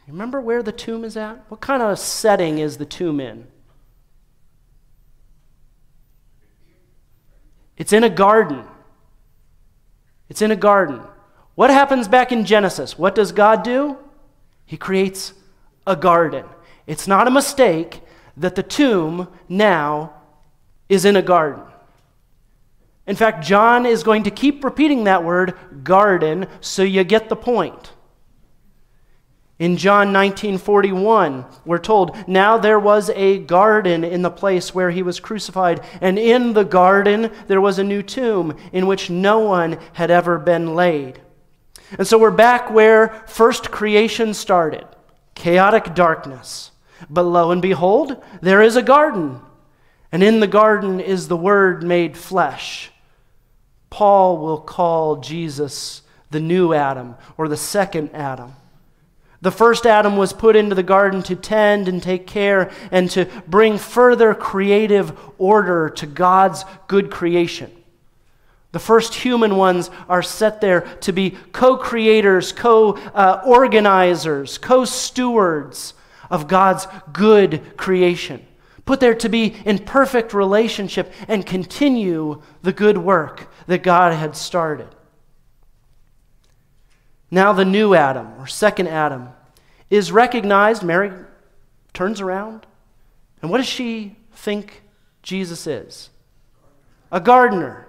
Remember 0.06 0.42
where 0.42 0.62
the 0.62 0.72
tomb 0.72 1.06
is 1.06 1.16
at? 1.16 1.42
What 1.48 1.62
kind 1.62 1.82
of 1.82 1.98
setting 1.98 2.58
is 2.58 2.76
the 2.76 2.84
tomb 2.84 3.18
in? 3.18 3.46
It's 7.78 7.94
in 7.94 8.04
a 8.04 8.10
garden. 8.10 8.62
It's 10.28 10.42
in 10.42 10.50
a 10.50 10.56
garden. 10.56 11.00
What 11.54 11.70
happens 11.70 12.08
back 12.08 12.30
in 12.30 12.44
Genesis? 12.44 12.98
What 12.98 13.14
does 13.14 13.32
God 13.32 13.62
do? 13.62 13.96
He 14.66 14.76
creates 14.76 15.32
a 15.86 15.96
garden. 15.96 16.44
It's 16.86 17.08
not 17.08 17.26
a 17.26 17.30
mistake 17.30 18.01
that 18.36 18.54
the 18.54 18.62
tomb 18.62 19.28
now 19.48 20.12
is 20.88 21.04
in 21.04 21.16
a 21.16 21.22
garden. 21.22 21.62
In 23.06 23.16
fact, 23.16 23.44
John 23.44 23.86
is 23.86 24.02
going 24.02 24.24
to 24.24 24.30
keep 24.30 24.62
repeating 24.62 25.04
that 25.04 25.24
word, 25.24 25.54
garden, 25.82 26.46
so 26.60 26.82
you 26.82 27.02
get 27.04 27.28
the 27.28 27.36
point. 27.36 27.92
In 29.58 29.76
John 29.76 30.12
19:41, 30.12 31.44
we're 31.64 31.78
told, 31.78 32.16
"Now 32.26 32.58
there 32.58 32.80
was 32.80 33.10
a 33.14 33.38
garden 33.38 34.02
in 34.02 34.22
the 34.22 34.30
place 34.30 34.74
where 34.74 34.90
he 34.90 35.04
was 35.04 35.20
crucified, 35.20 35.80
and 36.00 36.18
in 36.18 36.54
the 36.54 36.64
garden 36.64 37.30
there 37.46 37.60
was 37.60 37.78
a 37.78 37.84
new 37.84 38.02
tomb 38.02 38.56
in 38.72 38.88
which 38.88 39.08
no 39.08 39.38
one 39.38 39.78
had 39.92 40.10
ever 40.10 40.38
been 40.38 40.74
laid." 40.74 41.20
And 41.96 42.08
so 42.08 42.18
we're 42.18 42.32
back 42.32 42.72
where 42.72 43.22
first 43.26 43.70
creation 43.70 44.34
started, 44.34 44.84
chaotic 45.36 45.94
darkness. 45.94 46.71
But 47.10 47.22
lo 47.22 47.50
and 47.50 47.62
behold, 47.62 48.22
there 48.40 48.62
is 48.62 48.76
a 48.76 48.82
garden. 48.82 49.40
And 50.10 50.22
in 50.22 50.40
the 50.40 50.46
garden 50.46 51.00
is 51.00 51.28
the 51.28 51.36
Word 51.36 51.82
made 51.82 52.16
flesh. 52.16 52.90
Paul 53.90 54.38
will 54.38 54.60
call 54.60 55.16
Jesus 55.16 56.02
the 56.30 56.40
new 56.40 56.72
Adam 56.72 57.16
or 57.36 57.48
the 57.48 57.56
second 57.56 58.10
Adam. 58.14 58.54
The 59.42 59.50
first 59.50 59.86
Adam 59.86 60.16
was 60.16 60.32
put 60.32 60.54
into 60.54 60.74
the 60.74 60.82
garden 60.82 61.22
to 61.24 61.34
tend 61.34 61.88
and 61.88 62.02
take 62.02 62.26
care 62.26 62.70
and 62.90 63.10
to 63.10 63.26
bring 63.48 63.76
further 63.76 64.34
creative 64.34 65.18
order 65.36 65.90
to 65.90 66.06
God's 66.06 66.64
good 66.86 67.10
creation. 67.10 67.70
The 68.70 68.78
first 68.78 69.14
human 69.14 69.56
ones 69.56 69.90
are 70.08 70.22
set 70.22 70.60
there 70.60 70.82
to 71.00 71.12
be 71.12 71.36
co 71.52 71.76
creators, 71.76 72.52
co 72.52 72.92
organizers, 73.44 74.58
co 74.58 74.84
stewards 74.84 75.94
of 76.32 76.48
God's 76.48 76.88
good 77.12 77.76
creation. 77.76 78.44
Put 78.86 78.98
there 78.98 79.14
to 79.14 79.28
be 79.28 79.54
in 79.64 79.78
perfect 79.78 80.34
relationship 80.34 81.12
and 81.28 81.46
continue 81.46 82.42
the 82.62 82.72
good 82.72 82.98
work 82.98 83.52
that 83.68 83.84
God 83.84 84.14
had 84.14 84.34
started. 84.34 84.88
Now, 87.30 87.52
the 87.52 87.64
new 87.64 87.94
Adam, 87.94 88.28
or 88.40 88.46
second 88.46 88.88
Adam, 88.88 89.28
is 89.88 90.10
recognized. 90.10 90.82
Mary 90.82 91.12
turns 91.92 92.20
around. 92.20 92.66
And 93.40 93.50
what 93.50 93.58
does 93.58 93.66
she 93.66 94.16
think 94.32 94.82
Jesus 95.22 95.66
is? 95.66 96.10
A 97.10 97.20
gardener. 97.20 97.86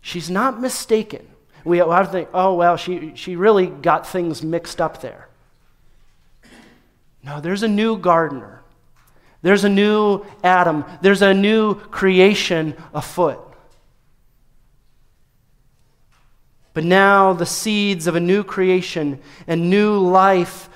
She's 0.00 0.30
not 0.30 0.60
mistaken. 0.60 1.26
We 1.64 1.78
have 1.78 2.06
to 2.06 2.12
think, 2.12 2.28
oh, 2.32 2.54
well, 2.54 2.76
she, 2.76 3.12
she 3.16 3.34
really 3.34 3.66
got 3.66 4.06
things 4.06 4.42
mixed 4.42 4.80
up 4.80 5.00
there. 5.00 5.25
No, 7.26 7.40
there's 7.40 7.64
a 7.64 7.68
new 7.68 7.98
gardener. 7.98 8.62
There's 9.42 9.64
a 9.64 9.68
new 9.68 10.24
Adam. 10.44 10.84
There's 11.02 11.22
a 11.22 11.34
new 11.34 11.74
creation 11.74 12.76
afoot. 12.94 13.40
But 16.72 16.84
now 16.84 17.32
the 17.32 17.44
seeds 17.44 18.06
of 18.06 18.14
a 18.14 18.20
new 18.20 18.44
creation 18.44 19.18
and 19.48 19.70
new 19.70 19.98
life, 19.98 20.68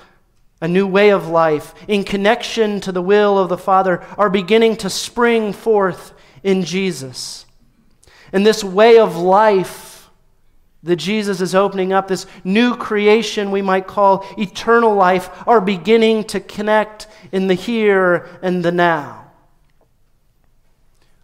a 0.61 0.67
new 0.67 0.89
way 0.89 1.11
of 1.11 1.29
life, 1.29 1.73
in 1.87 2.03
connection 2.03 2.81
to 2.81 2.91
the 2.91 3.03
will 3.03 3.39
of 3.39 3.49
the 3.49 3.57
Father, 3.57 4.03
are 4.19 4.29
beginning 4.29 4.77
to 4.79 4.91
spring 4.91 5.53
forth 5.53 6.13
in 6.43 6.65
Jesus. 6.65 7.47
And 8.33 8.45
this 8.45 8.65
way 8.65 8.99
of 8.99 9.17
life 9.17 9.90
that 10.83 10.97
Jesus 10.97 11.41
is 11.41 11.55
opening 11.55 11.93
up, 11.93 12.09
this 12.09 12.27
new 12.43 12.75
creation 12.75 13.51
we 13.51 13.63
might 13.63 13.87
call 13.87 14.25
eternal 14.39 14.95
life, 14.95 15.29
are 15.47 15.61
beginning 15.61 16.25
to 16.25 16.41
connect 16.41 17.07
in 17.33 17.47
the 17.47 17.55
here 17.55 18.29
and 18.43 18.65
the 18.65 18.73
now. 18.73 19.31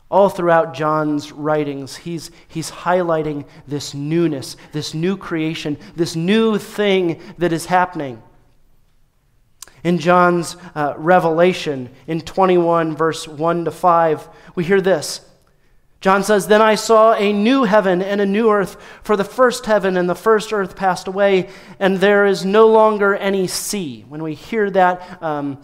All 0.09 0.29
throughout 0.29 0.75
John's 0.75 1.33
writings, 1.33 1.97
he's, 1.97 2.31
he's 2.47 2.71
highlighting 2.71 3.47
this 3.67 3.93
newness, 3.93 4.57
this 4.73 4.95
new 4.95 5.17
creation, 5.17 5.79
this 5.97 6.15
new 6.15 6.59
thing 6.59 7.21
that 7.39 7.53
is 7.53 7.67
happening. 7.67 8.23
In 9.83 9.99
John's 9.99 10.57
uh, 10.75 10.95
revelation, 10.97 11.91
in 12.07 12.21
21, 12.21 12.95
verse 12.95 13.27
1 13.27 13.65
to 13.65 13.71
5, 13.71 14.29
we 14.55 14.65
hear 14.65 14.81
this. 14.81 15.26
John 16.07 16.23
says, 16.23 16.47
Then 16.47 16.63
I 16.63 16.77
saw 16.77 17.15
a 17.15 17.33
new 17.33 17.65
heaven 17.65 18.01
and 18.01 18.21
a 18.21 18.27
new 18.27 18.49
earth, 18.49 18.77
for 19.03 19.17
the 19.17 19.25
first 19.25 19.67
heaven 19.67 19.97
and 19.97 20.09
the 20.09 20.15
first 20.15 20.53
earth 20.53 20.77
passed 20.77 21.09
away, 21.09 21.49
and 21.81 21.99
there 21.99 22.27
is 22.27 22.45
no 22.45 22.69
longer 22.69 23.17
any 23.17 23.49
sea. 23.49 24.05
When 24.09 24.23
we 24.23 24.35
hear 24.35 24.71
that, 24.71 25.21
um, 25.21 25.61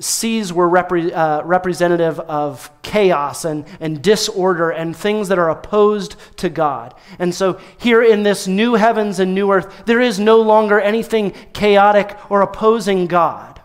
seas 0.00 0.50
were 0.50 0.66
repre- 0.66 1.14
uh, 1.14 1.42
representative 1.44 2.18
of 2.20 2.70
chaos 2.80 3.44
and, 3.44 3.66
and 3.80 4.00
disorder 4.00 4.70
and 4.70 4.96
things 4.96 5.28
that 5.28 5.38
are 5.38 5.50
opposed 5.50 6.16
to 6.38 6.48
God. 6.48 6.94
And 7.18 7.34
so, 7.34 7.60
here 7.76 8.02
in 8.02 8.22
this 8.22 8.48
new 8.48 8.76
heavens 8.76 9.18
and 9.18 9.34
new 9.34 9.52
earth, 9.52 9.84
there 9.84 10.00
is 10.00 10.18
no 10.18 10.40
longer 10.40 10.80
anything 10.80 11.32
chaotic 11.52 12.16
or 12.30 12.40
opposing 12.40 13.08
God. 13.08 13.60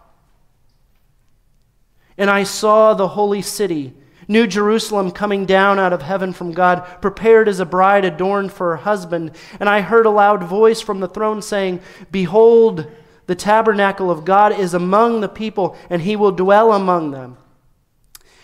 And 2.17 2.29
I 2.29 2.43
saw 2.43 2.93
the 2.93 3.07
holy 3.07 3.41
city, 3.41 3.93
New 4.27 4.45
Jerusalem, 4.45 5.11
coming 5.11 5.45
down 5.45 5.79
out 5.79 5.93
of 5.93 6.01
heaven 6.01 6.33
from 6.33 6.51
God, 6.51 6.85
prepared 7.01 7.47
as 7.47 7.59
a 7.59 7.65
bride 7.65 8.03
adorned 8.03 8.51
for 8.51 8.71
her 8.71 8.83
husband. 8.83 9.31
And 9.59 9.69
I 9.69 9.81
heard 9.81 10.05
a 10.05 10.09
loud 10.11 10.43
voice 10.43 10.81
from 10.81 10.99
the 10.99 11.07
throne 11.07 11.41
saying, 11.41 11.79
Behold, 12.11 12.91
the 13.27 13.35
tabernacle 13.35 14.11
of 14.11 14.25
God 14.25 14.57
is 14.57 14.73
among 14.73 15.21
the 15.21 15.29
people, 15.29 15.77
and 15.89 16.01
he 16.01 16.15
will 16.15 16.31
dwell 16.31 16.73
among 16.73 17.11
them. 17.11 17.37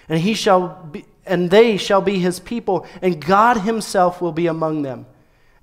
And 0.07 0.19
he 0.19 0.33
shall 0.33 0.83
be, 0.91 1.05
and 1.25 1.49
they 1.49 1.77
shall 1.77 2.01
be 2.01 2.19
his 2.19 2.39
people, 2.39 2.85
and 3.01 3.25
God 3.25 3.57
himself 3.57 4.21
will 4.21 4.33
be 4.33 4.47
among 4.47 4.81
them. 4.81 5.05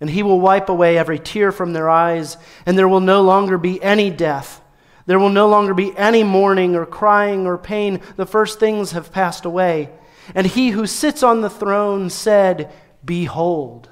And 0.01 0.09
he 0.09 0.23
will 0.23 0.41
wipe 0.41 0.69
away 0.69 0.97
every 0.97 1.19
tear 1.19 1.53
from 1.53 1.73
their 1.73 1.89
eyes, 1.89 2.39
and 2.65 2.77
there 2.77 2.89
will 2.89 3.01
no 3.01 3.23
longer 3.23 3.59
be 3.59 3.83
any 3.83 4.11
death. 4.11 4.63
There 5.07 5.19
will 5.19 5.29
no 5.31 5.49
longer 5.49 5.75
be 5.75 5.97
any 5.97 6.25
mourning 6.25 6.77
or 6.77 6.87
crying 6.87 7.47
or 7.47 7.59
pain. 7.59 8.01
The 8.17 8.27
first 8.27 8.59
things 8.59 8.93
have 8.93 9.13
passed 9.13 9.45
away. 9.45 9.91
And 10.35 10.47
he 10.47 10.71
who 10.71 10.87
sits 10.87 11.23
on 11.23 11.41
the 11.41 11.51
throne 11.51 12.11
said, 12.11 12.73
Behold, 13.05 13.89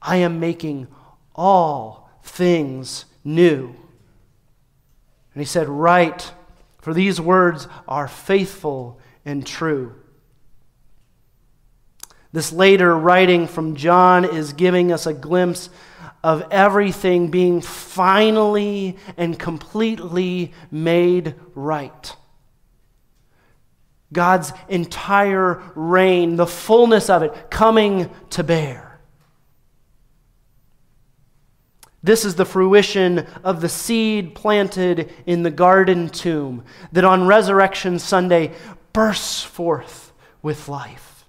I 0.00 0.16
am 0.16 0.40
making 0.40 0.88
all 1.34 2.10
things 2.22 3.04
new. 3.24 3.74
And 5.34 5.40
he 5.40 5.44
said, 5.44 5.68
Write, 5.68 6.32
for 6.80 6.94
these 6.94 7.20
words 7.20 7.66
are 7.88 8.08
faithful 8.08 9.00
and 9.24 9.46
true. 9.46 9.94
This 12.32 12.52
later 12.52 12.96
writing 12.98 13.46
from 13.46 13.76
John 13.76 14.24
is 14.24 14.52
giving 14.52 14.92
us 14.92 15.06
a 15.06 15.14
glimpse 15.14 15.70
of 16.22 16.44
everything 16.50 17.30
being 17.30 17.60
finally 17.60 18.96
and 19.16 19.38
completely 19.38 20.52
made 20.70 21.34
right. 21.54 22.16
God's 24.14 24.52
entire 24.68 25.62
reign, 25.74 26.36
the 26.36 26.46
fullness 26.46 27.10
of 27.10 27.22
it, 27.22 27.50
coming 27.50 28.08
to 28.30 28.42
bear. 28.42 28.98
This 32.02 32.24
is 32.24 32.34
the 32.34 32.44
fruition 32.44 33.26
of 33.42 33.60
the 33.60 33.68
seed 33.68 34.34
planted 34.34 35.12
in 35.26 35.42
the 35.42 35.50
garden 35.50 36.08
tomb 36.08 36.64
that 36.92 37.04
on 37.04 37.26
Resurrection 37.26 37.98
Sunday 37.98 38.52
bursts 38.92 39.42
forth 39.42 40.12
with 40.42 40.68
life. 40.68 41.24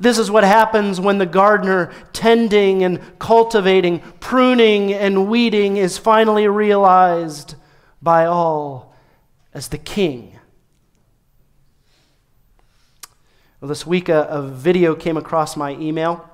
This 0.00 0.18
is 0.18 0.30
what 0.30 0.42
happens 0.42 1.00
when 1.00 1.18
the 1.18 1.26
gardener, 1.26 1.92
tending 2.12 2.82
and 2.82 3.00
cultivating, 3.20 4.00
pruning 4.18 4.92
and 4.92 5.28
weeding, 5.28 5.76
is 5.76 5.96
finally 5.96 6.48
realized 6.48 7.54
by 8.02 8.26
all 8.26 8.96
as 9.52 9.68
the 9.68 9.78
king 9.78 10.33
Well, 13.64 13.70
this 13.70 13.86
week, 13.86 14.10
a, 14.10 14.24
a 14.24 14.42
video 14.42 14.94
came 14.94 15.16
across 15.16 15.56
my 15.56 15.70
email, 15.76 16.28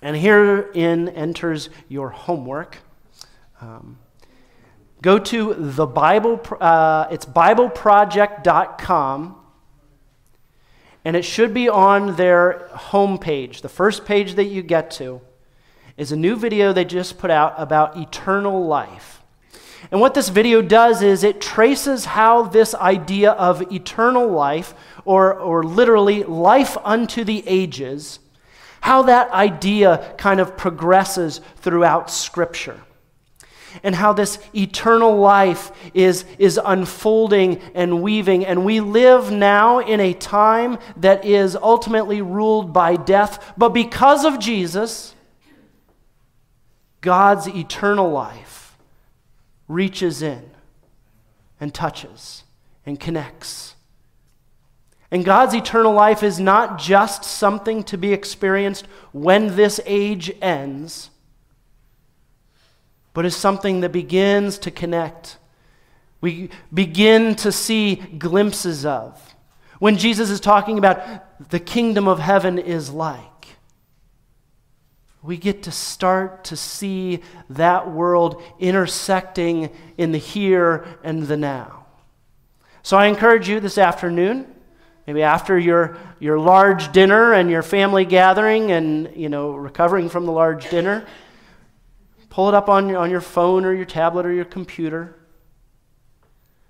and 0.00 0.16
herein 0.16 1.08
enters 1.08 1.68
your 1.88 2.10
homework. 2.10 2.78
Um, 3.60 3.98
go 5.02 5.18
to 5.18 5.54
the 5.54 5.84
Bible, 5.84 6.40
uh, 6.60 7.08
it's 7.10 7.26
BibleProject.com, 7.26 9.36
and 11.04 11.16
it 11.16 11.24
should 11.24 11.52
be 11.52 11.68
on 11.68 12.14
their 12.14 12.70
homepage. 12.72 13.62
The 13.62 13.68
first 13.68 14.04
page 14.04 14.36
that 14.36 14.44
you 14.44 14.62
get 14.62 14.92
to 14.92 15.20
is 15.96 16.12
a 16.12 16.16
new 16.16 16.36
video 16.36 16.72
they 16.72 16.84
just 16.84 17.18
put 17.18 17.32
out 17.32 17.54
about 17.56 17.96
eternal 17.96 18.64
life. 18.64 19.20
And 19.90 20.00
what 20.00 20.14
this 20.14 20.28
video 20.28 20.62
does 20.62 21.02
is 21.02 21.24
it 21.24 21.40
traces 21.40 22.04
how 22.04 22.42
this 22.42 22.74
idea 22.74 23.32
of 23.32 23.72
eternal 23.72 24.28
life 24.28 24.74
or, 25.04 25.34
or 25.34 25.62
literally 25.62 26.24
life 26.24 26.76
unto 26.84 27.24
the 27.24 27.42
ages, 27.46 28.18
how 28.80 29.02
that 29.02 29.30
idea 29.30 30.14
kind 30.18 30.40
of 30.40 30.56
progresses 30.56 31.40
throughout 31.56 32.10
Scripture. 32.10 32.80
And 33.84 33.94
how 33.94 34.12
this 34.12 34.40
eternal 34.52 35.16
life 35.16 35.70
is, 35.94 36.24
is 36.38 36.58
unfolding 36.64 37.60
and 37.72 38.02
weaving. 38.02 38.44
And 38.44 38.64
we 38.64 38.80
live 38.80 39.30
now 39.30 39.78
in 39.78 40.00
a 40.00 40.12
time 40.12 40.78
that 40.96 41.24
is 41.24 41.54
ultimately 41.54 42.20
ruled 42.20 42.72
by 42.72 42.96
death. 42.96 43.52
But 43.56 43.68
because 43.68 44.24
of 44.24 44.40
Jesus, 44.40 45.14
God's 47.00 47.46
eternal 47.48 48.10
life 48.10 48.76
reaches 49.68 50.20
in 50.20 50.50
and 51.60 51.72
touches 51.72 52.42
and 52.84 52.98
connects 52.98 53.76
and 55.10 55.24
God's 55.24 55.54
eternal 55.54 55.92
life 55.92 56.22
is 56.22 56.38
not 56.38 56.78
just 56.78 57.24
something 57.24 57.82
to 57.84 57.98
be 57.98 58.12
experienced 58.12 58.86
when 59.12 59.56
this 59.56 59.80
age 59.84 60.32
ends, 60.40 61.10
but 63.12 63.26
is 63.26 63.34
something 63.34 63.80
that 63.80 63.90
begins 63.90 64.58
to 64.58 64.70
connect. 64.70 65.36
We 66.20 66.50
begin 66.72 67.34
to 67.36 67.50
see 67.50 67.96
glimpses 67.96 68.86
of. 68.86 69.34
When 69.80 69.96
Jesus 69.96 70.30
is 70.30 70.38
talking 70.38 70.78
about 70.78 71.48
the 71.50 71.58
kingdom 71.58 72.06
of 72.06 72.20
heaven 72.20 72.58
is 72.58 72.90
like, 72.90 73.24
we 75.22 75.36
get 75.36 75.64
to 75.64 75.72
start 75.72 76.44
to 76.44 76.56
see 76.56 77.20
that 77.50 77.90
world 77.90 78.42
intersecting 78.58 79.70
in 79.98 80.12
the 80.12 80.18
here 80.18 80.86
and 81.02 81.24
the 81.24 81.36
now. 81.36 81.86
So 82.82 82.96
I 82.96 83.06
encourage 83.06 83.48
you 83.48 83.60
this 83.60 83.76
afternoon 83.76 84.46
Maybe 85.10 85.24
after 85.24 85.58
your, 85.58 85.96
your 86.20 86.38
large 86.38 86.92
dinner 86.92 87.32
and 87.32 87.50
your 87.50 87.64
family 87.64 88.04
gathering 88.04 88.70
and, 88.70 89.10
you 89.16 89.28
know, 89.28 89.50
recovering 89.50 90.08
from 90.08 90.24
the 90.24 90.30
large 90.30 90.70
dinner, 90.70 91.04
pull 92.28 92.48
it 92.48 92.54
up 92.54 92.68
on 92.68 92.88
your, 92.88 92.98
on 92.98 93.10
your 93.10 93.20
phone 93.20 93.64
or 93.64 93.74
your 93.74 93.86
tablet 93.86 94.24
or 94.24 94.32
your 94.32 94.44
computer 94.44 95.16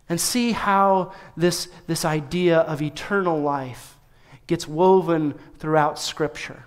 and 0.09 0.19
see 0.19 0.53
how 0.53 1.13
this, 1.37 1.69
this 1.87 2.07
idea 2.07 2.61
of 2.61 2.81
eternal 2.81 3.39
life 3.39 3.99
gets 4.47 4.67
woven 4.67 5.35
throughout 5.59 5.99
Scripture. 5.99 6.65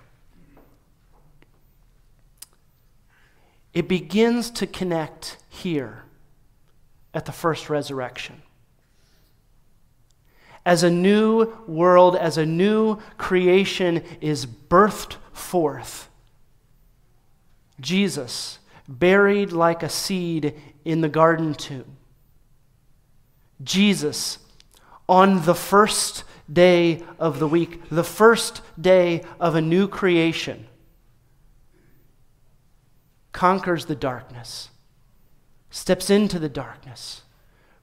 It 3.72 3.88
begins 3.88 4.48
to 4.52 4.68
connect 4.68 5.38
here 5.48 6.04
at 7.12 7.24
the 7.24 7.32
first 7.32 7.68
resurrection 7.68 8.43
as 10.66 10.82
a 10.82 10.90
new 10.90 11.52
world, 11.66 12.16
as 12.16 12.38
a 12.38 12.46
new 12.46 12.96
creation 13.18 14.02
is 14.20 14.46
birthed 14.46 15.16
forth. 15.32 16.08
Jesus, 17.80 18.58
buried 18.88 19.52
like 19.52 19.82
a 19.82 19.88
seed 19.88 20.54
in 20.84 21.00
the 21.00 21.08
garden 21.08 21.54
tomb. 21.54 21.96
Jesus, 23.62 24.38
on 25.08 25.44
the 25.44 25.54
first 25.54 26.24
day 26.50 27.02
of 27.18 27.38
the 27.38 27.48
week, 27.48 27.88
the 27.90 28.04
first 28.04 28.60
day 28.80 29.22
of 29.40 29.54
a 29.54 29.60
new 29.60 29.88
creation, 29.88 30.66
conquers 33.32 33.86
the 33.86 33.94
darkness, 33.94 34.70
steps 35.70 36.08
into 36.08 36.38
the 36.38 36.48
darkness, 36.48 37.22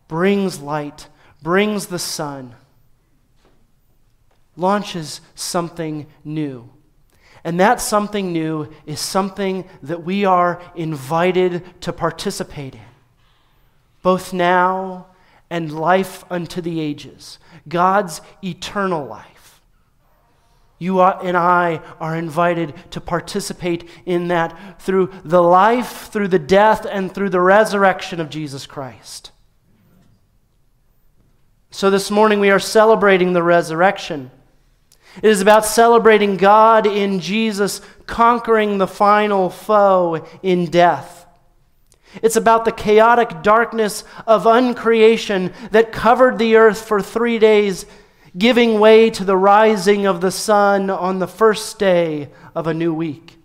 brings 0.07 0.59
light, 0.61 1.07
brings 1.41 1.87
the 1.87 1.99
sun 1.99 2.55
launches 4.55 5.21
something 5.35 6.07
new. 6.23 6.69
And 7.43 7.59
that 7.59 7.81
something 7.81 8.31
new 8.31 8.69
is 8.85 8.99
something 8.99 9.65
that 9.81 10.03
we 10.03 10.25
are 10.25 10.61
invited 10.75 11.81
to 11.81 11.91
participate 11.91 12.75
in, 12.75 12.81
both 14.03 14.31
now 14.31 15.07
and 15.49 15.71
life 15.71 16.23
unto 16.29 16.61
the 16.61 16.79
ages, 16.79 17.39
God's 17.67 18.21
eternal 18.43 19.05
life. 19.05 19.61
You 20.77 21.01
and 21.01 21.37
I 21.37 21.81
are 21.99 22.15
invited 22.15 22.73
to 22.91 23.01
participate 23.01 23.87
in 24.05 24.29
that 24.29 24.81
through 24.81 25.11
the 25.23 25.41
life, 25.41 26.09
through 26.09 26.29
the 26.29 26.39
death, 26.39 26.87
and 26.89 27.13
through 27.13 27.29
the 27.29 27.41
resurrection 27.41 28.19
of 28.19 28.31
Jesus 28.31 28.65
Christ. 28.65 29.31
So 31.69 31.89
this 31.89 32.09
morning 32.09 32.39
we 32.39 32.49
are 32.49 32.59
celebrating 32.59 33.33
the 33.33 33.43
resurrection. 33.43 34.31
It 35.17 35.25
is 35.25 35.41
about 35.41 35.65
celebrating 35.65 36.37
God 36.37 36.87
in 36.87 37.19
Jesus 37.19 37.81
conquering 38.05 38.77
the 38.77 38.87
final 38.87 39.49
foe 39.49 40.25
in 40.41 40.67
death. 40.67 41.25
It's 42.21 42.35
about 42.35 42.65
the 42.65 42.71
chaotic 42.71 43.41
darkness 43.41 44.03
of 44.27 44.45
uncreation 44.45 45.53
that 45.71 45.91
covered 45.91 46.37
the 46.37 46.55
earth 46.55 46.81
for 46.81 47.01
three 47.01 47.39
days, 47.39 47.85
giving 48.37 48.79
way 48.79 49.09
to 49.11 49.23
the 49.23 49.37
rising 49.37 50.05
of 50.05 50.21
the 50.21 50.31
sun 50.31 50.89
on 50.89 51.19
the 51.19 51.27
first 51.27 51.79
day 51.79 52.29
of 52.53 52.67
a 52.67 52.73
new 52.73 52.93
week. 52.93 53.37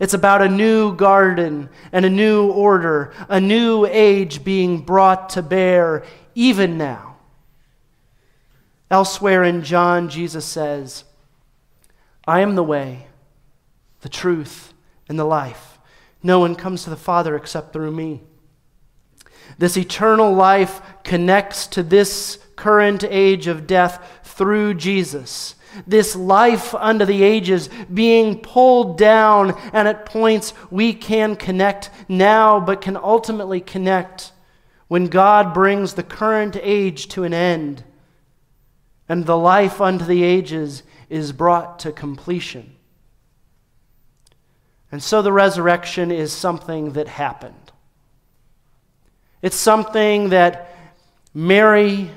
It's 0.00 0.14
about 0.14 0.42
a 0.42 0.48
new 0.48 0.94
garden 0.94 1.70
and 1.90 2.04
a 2.04 2.10
new 2.10 2.50
order, 2.50 3.12
a 3.28 3.40
new 3.40 3.84
age 3.84 4.44
being 4.44 4.80
brought 4.80 5.30
to 5.30 5.42
bear 5.42 6.04
even 6.34 6.78
now. 6.78 7.07
Elsewhere 8.90 9.44
in 9.44 9.62
John, 9.62 10.08
Jesus 10.08 10.44
says, 10.44 11.04
I 12.26 12.40
am 12.40 12.54
the 12.54 12.62
way, 12.62 13.06
the 14.00 14.08
truth, 14.08 14.72
and 15.08 15.18
the 15.18 15.24
life. 15.24 15.78
No 16.22 16.40
one 16.40 16.54
comes 16.54 16.84
to 16.84 16.90
the 16.90 16.96
Father 16.96 17.36
except 17.36 17.72
through 17.72 17.92
me. 17.92 18.22
This 19.58 19.76
eternal 19.76 20.32
life 20.32 20.80
connects 21.04 21.66
to 21.68 21.82
this 21.82 22.38
current 22.56 23.04
age 23.04 23.46
of 23.46 23.66
death 23.66 24.20
through 24.24 24.74
Jesus. 24.74 25.54
This 25.86 26.16
life 26.16 26.74
under 26.74 27.04
the 27.04 27.22
ages 27.22 27.68
being 27.92 28.40
pulled 28.40 28.98
down, 28.98 29.50
and 29.72 29.86
at 29.86 30.06
points 30.06 30.54
we 30.70 30.92
can 30.92 31.36
connect 31.36 31.90
now, 32.08 32.58
but 32.58 32.80
can 32.80 32.96
ultimately 32.96 33.60
connect 33.60 34.32
when 34.88 35.06
God 35.06 35.52
brings 35.52 35.94
the 35.94 36.02
current 36.02 36.56
age 36.60 37.08
to 37.08 37.24
an 37.24 37.34
end 37.34 37.84
and 39.08 39.24
the 39.24 39.36
life 39.36 39.80
unto 39.80 40.04
the 40.04 40.22
ages 40.22 40.82
is 41.08 41.32
brought 41.32 41.78
to 41.80 41.92
completion. 41.92 42.76
And 44.90 45.02
so 45.02 45.22
the 45.22 45.32
resurrection 45.32 46.10
is 46.10 46.32
something 46.32 46.92
that 46.92 47.08
happened. 47.08 47.72
It's 49.42 49.56
something 49.56 50.30
that 50.30 50.74
Mary 51.34 52.10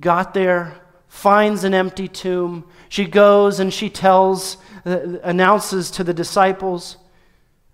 got 0.00 0.34
there 0.34 0.80
finds 1.08 1.64
an 1.64 1.74
empty 1.74 2.08
tomb. 2.08 2.64
She 2.88 3.04
goes 3.04 3.60
and 3.60 3.72
she 3.72 3.90
tells, 3.90 4.58
uh, 4.84 5.18
announces 5.22 5.90
to 5.92 6.04
the 6.04 6.14
disciples. 6.14 6.96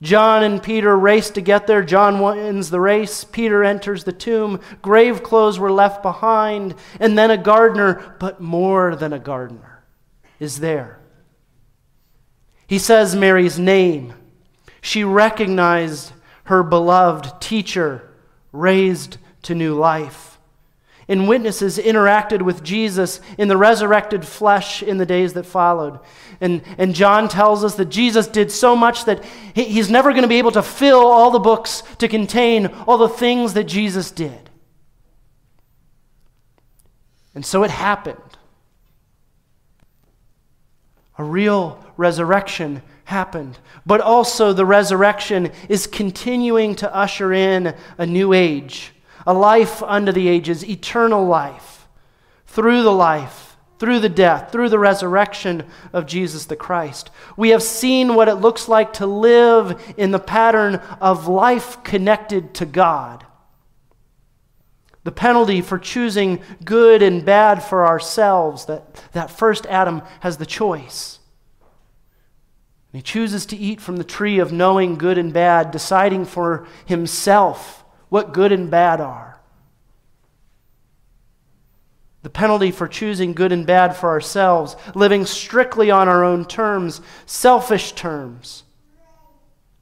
John 0.02 0.42
and 0.42 0.62
Peter 0.62 0.98
race 0.98 1.30
to 1.30 1.40
get 1.40 1.66
there. 1.66 1.82
John 1.82 2.20
wins 2.20 2.70
the 2.70 2.80
race. 2.80 3.24
Peter 3.24 3.64
enters 3.64 4.04
the 4.04 4.12
tomb. 4.12 4.60
Grave 4.82 5.22
clothes 5.22 5.58
were 5.58 5.72
left 5.72 6.02
behind. 6.02 6.74
And 7.00 7.16
then 7.16 7.30
a 7.30 7.38
gardener, 7.38 8.16
but 8.18 8.40
more 8.40 8.96
than 8.96 9.12
a 9.12 9.18
gardener, 9.18 9.84
is 10.38 10.60
there. 10.60 11.00
He 12.66 12.78
says 12.78 13.16
Mary's 13.16 13.58
name. 13.58 14.14
She 14.80 15.04
recognized 15.04 16.12
her 16.44 16.62
beloved 16.62 17.40
teacher 17.40 18.10
raised 18.52 19.16
to 19.42 19.54
new 19.54 19.74
life. 19.74 20.33
And 21.06 21.28
witnesses 21.28 21.78
interacted 21.78 22.42
with 22.42 22.62
Jesus 22.62 23.20
in 23.36 23.48
the 23.48 23.56
resurrected 23.56 24.26
flesh 24.26 24.82
in 24.82 24.96
the 24.96 25.06
days 25.06 25.34
that 25.34 25.44
followed. 25.44 26.00
And, 26.40 26.62
and 26.78 26.94
John 26.94 27.28
tells 27.28 27.62
us 27.62 27.74
that 27.74 27.90
Jesus 27.90 28.26
did 28.26 28.50
so 28.50 28.74
much 28.74 29.04
that 29.04 29.22
he, 29.54 29.64
he's 29.64 29.90
never 29.90 30.10
going 30.10 30.22
to 30.22 30.28
be 30.28 30.38
able 30.38 30.52
to 30.52 30.62
fill 30.62 31.06
all 31.06 31.30
the 31.30 31.38
books 31.38 31.82
to 31.98 32.08
contain 32.08 32.66
all 32.86 32.96
the 32.96 33.08
things 33.08 33.52
that 33.54 33.64
Jesus 33.64 34.10
did. 34.10 34.50
And 37.34 37.44
so 37.44 37.64
it 37.64 37.70
happened. 37.70 38.18
A 41.18 41.24
real 41.24 41.84
resurrection 41.96 42.82
happened. 43.04 43.58
But 43.84 44.00
also, 44.00 44.52
the 44.52 44.64
resurrection 44.64 45.52
is 45.68 45.86
continuing 45.86 46.74
to 46.76 46.94
usher 46.94 47.32
in 47.32 47.74
a 47.98 48.06
new 48.06 48.32
age, 48.32 48.93
a 49.26 49.34
life 49.34 49.82
unto 49.82 50.12
the 50.12 50.28
ages, 50.28 50.68
eternal 50.68 51.26
life, 51.26 51.88
through 52.46 52.82
the 52.82 52.92
life, 52.92 53.56
through 53.78 54.00
the 54.00 54.08
death, 54.08 54.52
through 54.52 54.68
the 54.68 54.78
resurrection 54.78 55.64
of 55.92 56.06
Jesus 56.06 56.46
the 56.46 56.56
Christ. 56.56 57.10
We 57.36 57.50
have 57.50 57.62
seen 57.62 58.14
what 58.14 58.28
it 58.28 58.36
looks 58.36 58.68
like 58.68 58.94
to 58.94 59.06
live 59.06 59.94
in 59.96 60.10
the 60.10 60.18
pattern 60.18 60.76
of 61.00 61.26
life 61.26 61.82
connected 61.82 62.54
to 62.54 62.66
God. 62.66 63.26
The 65.02 65.12
penalty 65.12 65.60
for 65.60 65.78
choosing 65.78 66.40
good 66.64 67.02
and 67.02 67.24
bad 67.24 67.62
for 67.62 67.86
ourselves, 67.86 68.64
that, 68.66 68.94
that 69.12 69.30
first 69.30 69.66
Adam 69.66 70.02
has 70.20 70.38
the 70.38 70.46
choice. 70.46 71.18
He 72.92 73.02
chooses 73.02 73.44
to 73.46 73.56
eat 73.56 73.80
from 73.80 73.96
the 73.96 74.04
tree 74.04 74.38
of 74.38 74.52
knowing 74.52 74.96
good 74.96 75.18
and 75.18 75.32
bad, 75.32 75.72
deciding 75.72 76.24
for 76.26 76.66
himself 76.86 77.83
what 78.14 78.32
good 78.32 78.52
and 78.52 78.70
bad 78.70 79.00
are. 79.00 79.40
The 82.22 82.30
penalty 82.30 82.70
for 82.70 82.86
choosing 82.86 83.32
good 83.32 83.50
and 83.50 83.66
bad 83.66 83.96
for 83.96 84.08
ourselves, 84.08 84.76
living 84.94 85.26
strictly 85.26 85.90
on 85.90 86.06
our 86.06 86.22
own 86.22 86.44
terms, 86.44 87.00
selfish 87.26 87.90
terms, 87.90 88.62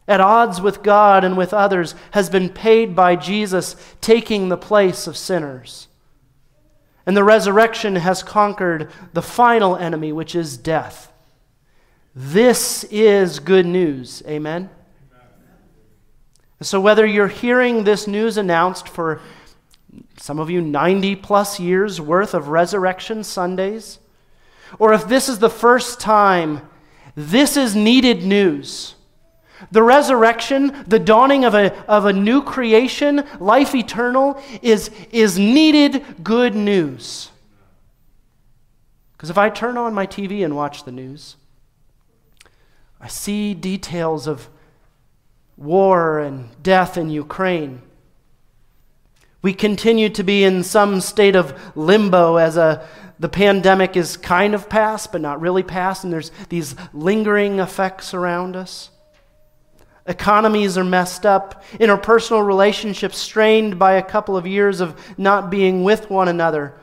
at 0.09 0.23
odds 0.23 0.63
with 0.63 0.83
God 0.83 1.25
and 1.25 1.37
with 1.37 1.53
others, 1.53 1.95
has 2.13 2.31
been 2.31 2.49
paid 2.49 2.97
by 2.97 3.17
Jesus 3.17 3.77
taking 4.01 4.49
the 4.49 4.57
place 4.57 5.07
of 5.07 5.15
sinners. 5.15 5.89
And 7.05 7.15
the 7.15 7.25
resurrection 7.25 7.97
has 7.97 8.23
conquered 8.23 8.91
the 9.13 9.21
final 9.21 9.77
enemy, 9.77 10.11
which 10.11 10.35
is 10.35 10.57
death. 10.57 11.13
This 12.15 12.85
is 12.85 13.41
good 13.41 13.67
news. 13.67 14.23
Amen? 14.27 14.71
So, 16.63 16.81
whether 16.81 17.05
you're 17.05 17.29
hearing 17.29 17.85
this 17.85 18.07
news 18.07 18.37
announced 18.37 18.89
for 18.89 19.21
some 20.17 20.39
of 20.39 20.51
you 20.51 20.61
90 20.61 21.17
plus 21.17 21.59
years 21.59 22.01
worth 22.01 22.35
of 22.35 22.49
resurrection 22.49 23.25
Sundays, 23.25 23.99
or 24.79 24.93
if 24.93 25.09
this 25.09 25.29
is 25.29 25.39
the 25.39 25.51
first 25.51 26.01
time, 26.01 26.63
this 27.15 27.57
is 27.57 27.75
needed 27.75 28.25
news. 28.25 28.95
The 29.71 29.83
resurrection, 29.83 30.85
the 30.87 30.99
dawning 30.99 31.45
of 31.45 31.55
a, 31.55 31.73
of 31.87 32.07
a 32.07 32.13
new 32.13 32.43
creation, 32.43 33.25
life 33.39 33.75
eternal, 33.75 34.43
is, 34.61 34.91
is 35.11 35.39
needed 35.39 36.05
good 36.25 36.55
news. 36.55 37.31
Because 39.13 39.31
if 39.31 39.39
I 39.39 39.51
turn 39.51 39.77
on 39.77 39.95
my 39.95 40.07
TV 40.07 40.45
and 40.45 40.57
watch 40.57 40.85
the 40.85 40.91
news, 40.91 41.37
I 43.01 43.09
see 43.09 43.55
details 43.55 44.27
of 44.27 44.49
war 45.57 46.19
and 46.19 46.49
death 46.63 46.97
in 46.97 47.11
Ukraine. 47.11 47.83
We 49.43 49.53
continue 49.53 50.09
to 50.11 50.23
be 50.23 50.45
in 50.45 50.63
some 50.63 51.01
state 51.01 51.35
of 51.35 51.77
limbo 51.77 52.37
as 52.37 52.57
a, 52.57 52.87
the 53.19 53.29
pandemic 53.29 53.97
is 53.97 54.17
kind 54.17 54.55
of 54.55 54.69
past, 54.69 55.13
but 55.13 55.21
not 55.21 55.41
really 55.41 55.63
past, 55.63 56.05
and 56.05 56.13
there's 56.13 56.31
these 56.49 56.77
lingering 56.93 57.59
effects 57.59 58.15
around 58.15 58.57
us. 58.57 58.91
Economies 60.07 60.79
are 60.79 60.85
messed 60.85 61.27
up, 61.27 61.65
interpersonal 61.75 62.45
relationships 62.45 63.19
strained 63.19 63.79
by 63.79 63.93
a 63.93 64.03
couple 64.03 64.37
of 64.37 64.47
years 64.47 64.81
of 64.81 64.97
not 65.19 65.51
being 65.51 65.85
with 65.85 66.11
one 66.11 66.29
another, 66.29 66.75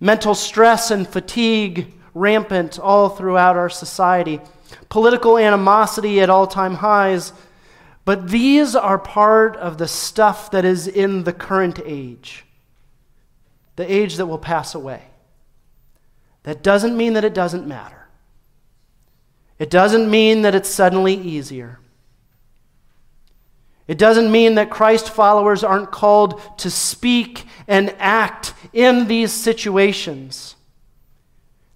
mental 0.00 0.34
stress 0.34 0.90
and 0.90 1.08
fatigue 1.08 1.92
rampant 2.12 2.78
all 2.78 3.08
throughout 3.08 3.56
our 3.56 3.70
society 3.70 4.40
political 4.88 5.38
animosity 5.38 6.20
at 6.20 6.30
all 6.30 6.46
time 6.46 6.74
highs. 6.74 7.32
But 8.04 8.28
these 8.28 8.74
are 8.76 8.98
part 8.98 9.56
of 9.56 9.78
the 9.78 9.88
stuff 9.88 10.50
that 10.50 10.64
is 10.64 10.86
in 10.86 11.24
the 11.24 11.32
current 11.32 11.80
age, 11.84 12.44
the 13.76 13.90
age 13.90 14.16
that 14.16 14.26
will 14.26 14.38
pass 14.38 14.74
away. 14.74 15.02
That 16.42 16.62
doesn't 16.62 16.96
mean 16.96 17.14
that 17.14 17.24
it 17.24 17.32
doesn't 17.32 17.66
matter. 17.66 18.06
It 19.58 19.70
doesn't 19.70 20.10
mean 20.10 20.42
that 20.42 20.54
it's 20.54 20.68
suddenly 20.68 21.14
easier. 21.14 21.78
It 23.86 23.98
doesn't 23.98 24.30
mean 24.30 24.54
that 24.56 24.70
Christ 24.70 25.10
followers 25.10 25.64
aren't 25.64 25.90
called 25.90 26.40
to 26.58 26.70
speak 26.70 27.46
and 27.66 27.94
act 27.98 28.54
in 28.72 29.08
these 29.08 29.32
situations. 29.32 30.56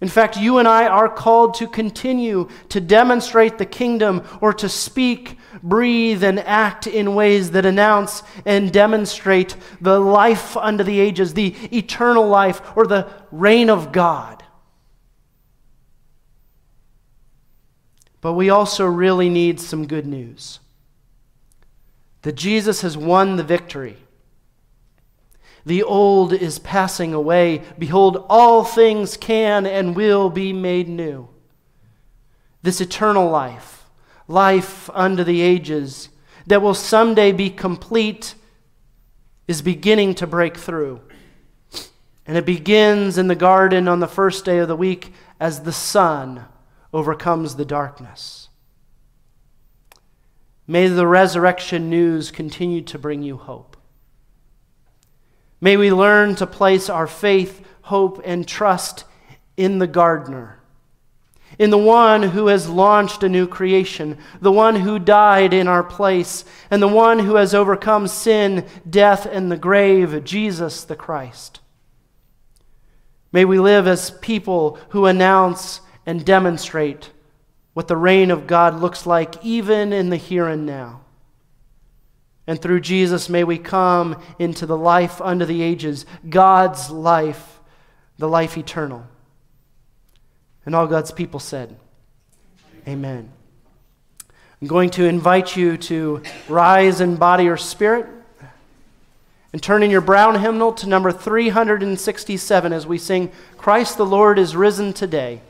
In 0.00 0.08
fact, 0.08 0.36
you 0.36 0.58
and 0.58 0.68
I 0.68 0.86
are 0.86 1.08
called 1.08 1.54
to 1.54 1.66
continue 1.66 2.48
to 2.68 2.80
demonstrate 2.80 3.58
the 3.58 3.66
kingdom 3.66 4.22
or 4.40 4.52
to 4.54 4.68
speak, 4.68 5.37
breathe, 5.62 6.22
and 6.24 6.38
act 6.40 6.86
in 6.86 7.14
ways 7.14 7.52
that 7.52 7.66
announce 7.66 8.22
and 8.44 8.72
demonstrate 8.72 9.56
the 9.80 9.98
life 9.98 10.56
under 10.56 10.84
the 10.84 11.00
ages, 11.00 11.34
the 11.34 11.54
eternal 11.72 12.26
life, 12.26 12.60
or 12.76 12.86
the 12.86 13.08
reign 13.30 13.70
of 13.70 13.92
God. 13.92 14.42
But 18.20 18.32
we 18.32 18.50
also 18.50 18.84
really 18.86 19.28
need 19.28 19.60
some 19.60 19.86
good 19.86 20.06
news 20.06 20.60
that 22.22 22.34
Jesus 22.34 22.80
has 22.82 22.96
won 22.96 23.36
the 23.36 23.44
victory 23.44 23.96
the 25.68 25.82
old 25.82 26.32
is 26.32 26.58
passing 26.58 27.12
away. 27.12 27.62
Behold, 27.78 28.24
all 28.30 28.64
things 28.64 29.18
can 29.18 29.66
and 29.66 29.94
will 29.94 30.30
be 30.30 30.50
made 30.52 30.88
new. 30.88 31.28
This 32.62 32.80
eternal 32.80 33.28
life, 33.28 33.84
life 34.28 34.88
under 34.94 35.24
the 35.24 35.40
ages, 35.40 36.10
that 36.46 36.62
will 36.62 36.74
someday 36.74 37.32
be 37.32 37.50
complete, 37.50 38.34
is 39.48 39.62
beginning 39.62 40.14
to 40.14 40.26
break 40.26 40.56
through. 40.56 41.00
And 42.26 42.36
it 42.36 42.44
begins 42.44 43.18
in 43.18 43.28
the 43.28 43.34
garden 43.34 43.88
on 43.88 44.00
the 44.00 44.06
first 44.06 44.44
day 44.44 44.58
of 44.58 44.68
the 44.68 44.76
week 44.76 45.12
as 45.40 45.62
the 45.62 45.72
sun 45.72 46.44
overcomes 46.92 47.56
the 47.56 47.64
darkness. 47.64 48.48
May 50.66 50.88
the 50.88 51.06
resurrection 51.06 51.88
news 51.88 52.30
continue 52.30 52.82
to 52.82 52.98
bring 52.98 53.22
you 53.22 53.38
hope. 53.38 53.76
May 55.60 55.78
we 55.78 55.90
learn 55.90 56.34
to 56.36 56.46
place 56.46 56.90
our 56.90 57.06
faith, 57.06 57.66
hope, 57.82 58.20
and 58.24 58.46
trust 58.46 59.04
in 59.56 59.78
the 59.78 59.86
gardener, 59.86 60.57
in 61.58 61.70
the 61.70 61.78
one 61.78 62.22
who 62.22 62.46
has 62.46 62.68
launched 62.68 63.22
a 63.22 63.28
new 63.28 63.46
creation, 63.46 64.16
the 64.40 64.52
one 64.52 64.76
who 64.76 64.98
died 64.98 65.52
in 65.52 65.66
our 65.66 65.82
place, 65.82 66.44
and 66.70 66.80
the 66.80 66.88
one 66.88 67.18
who 67.18 67.34
has 67.34 67.54
overcome 67.54 68.06
sin, 68.06 68.64
death, 68.88 69.26
and 69.26 69.50
the 69.50 69.56
grave, 69.56 70.24
Jesus 70.24 70.84
the 70.84 70.94
Christ. 70.94 71.60
May 73.32 73.44
we 73.44 73.58
live 73.58 73.86
as 73.88 74.10
people 74.10 74.78
who 74.90 75.06
announce 75.06 75.80
and 76.06 76.24
demonstrate 76.24 77.10
what 77.74 77.88
the 77.88 77.96
reign 77.96 78.30
of 78.30 78.46
God 78.46 78.80
looks 78.80 79.04
like, 79.04 79.44
even 79.44 79.92
in 79.92 80.10
the 80.10 80.16
here 80.16 80.46
and 80.46 80.64
now. 80.64 81.00
And 82.46 82.60
through 82.62 82.80
Jesus, 82.80 83.28
may 83.28 83.44
we 83.44 83.58
come 83.58 84.22
into 84.38 84.64
the 84.64 84.76
life 84.76 85.20
under 85.20 85.44
the 85.44 85.60
ages, 85.60 86.06
God's 86.28 86.90
life, 86.90 87.60
the 88.16 88.28
life 88.28 88.56
eternal. 88.56 89.06
And 90.68 90.76
all 90.76 90.86
God's 90.86 91.12
people 91.12 91.40
said, 91.40 91.74
Amen. 92.86 93.32
I'm 94.60 94.68
going 94.68 94.90
to 94.90 95.06
invite 95.06 95.56
you 95.56 95.78
to 95.78 96.20
rise 96.46 97.00
in 97.00 97.16
body 97.16 97.48
or 97.48 97.56
spirit. 97.56 98.04
And 99.54 99.62
turn 99.62 99.82
in 99.82 99.90
your 99.90 100.02
brown 100.02 100.38
hymnal 100.38 100.74
to 100.74 100.86
number 100.86 101.10
367 101.10 102.72
as 102.74 102.86
we 102.86 102.98
sing, 102.98 103.32
Christ 103.56 103.96
the 103.96 104.04
Lord 104.04 104.38
is 104.38 104.54
risen 104.54 104.92
today. 104.92 105.40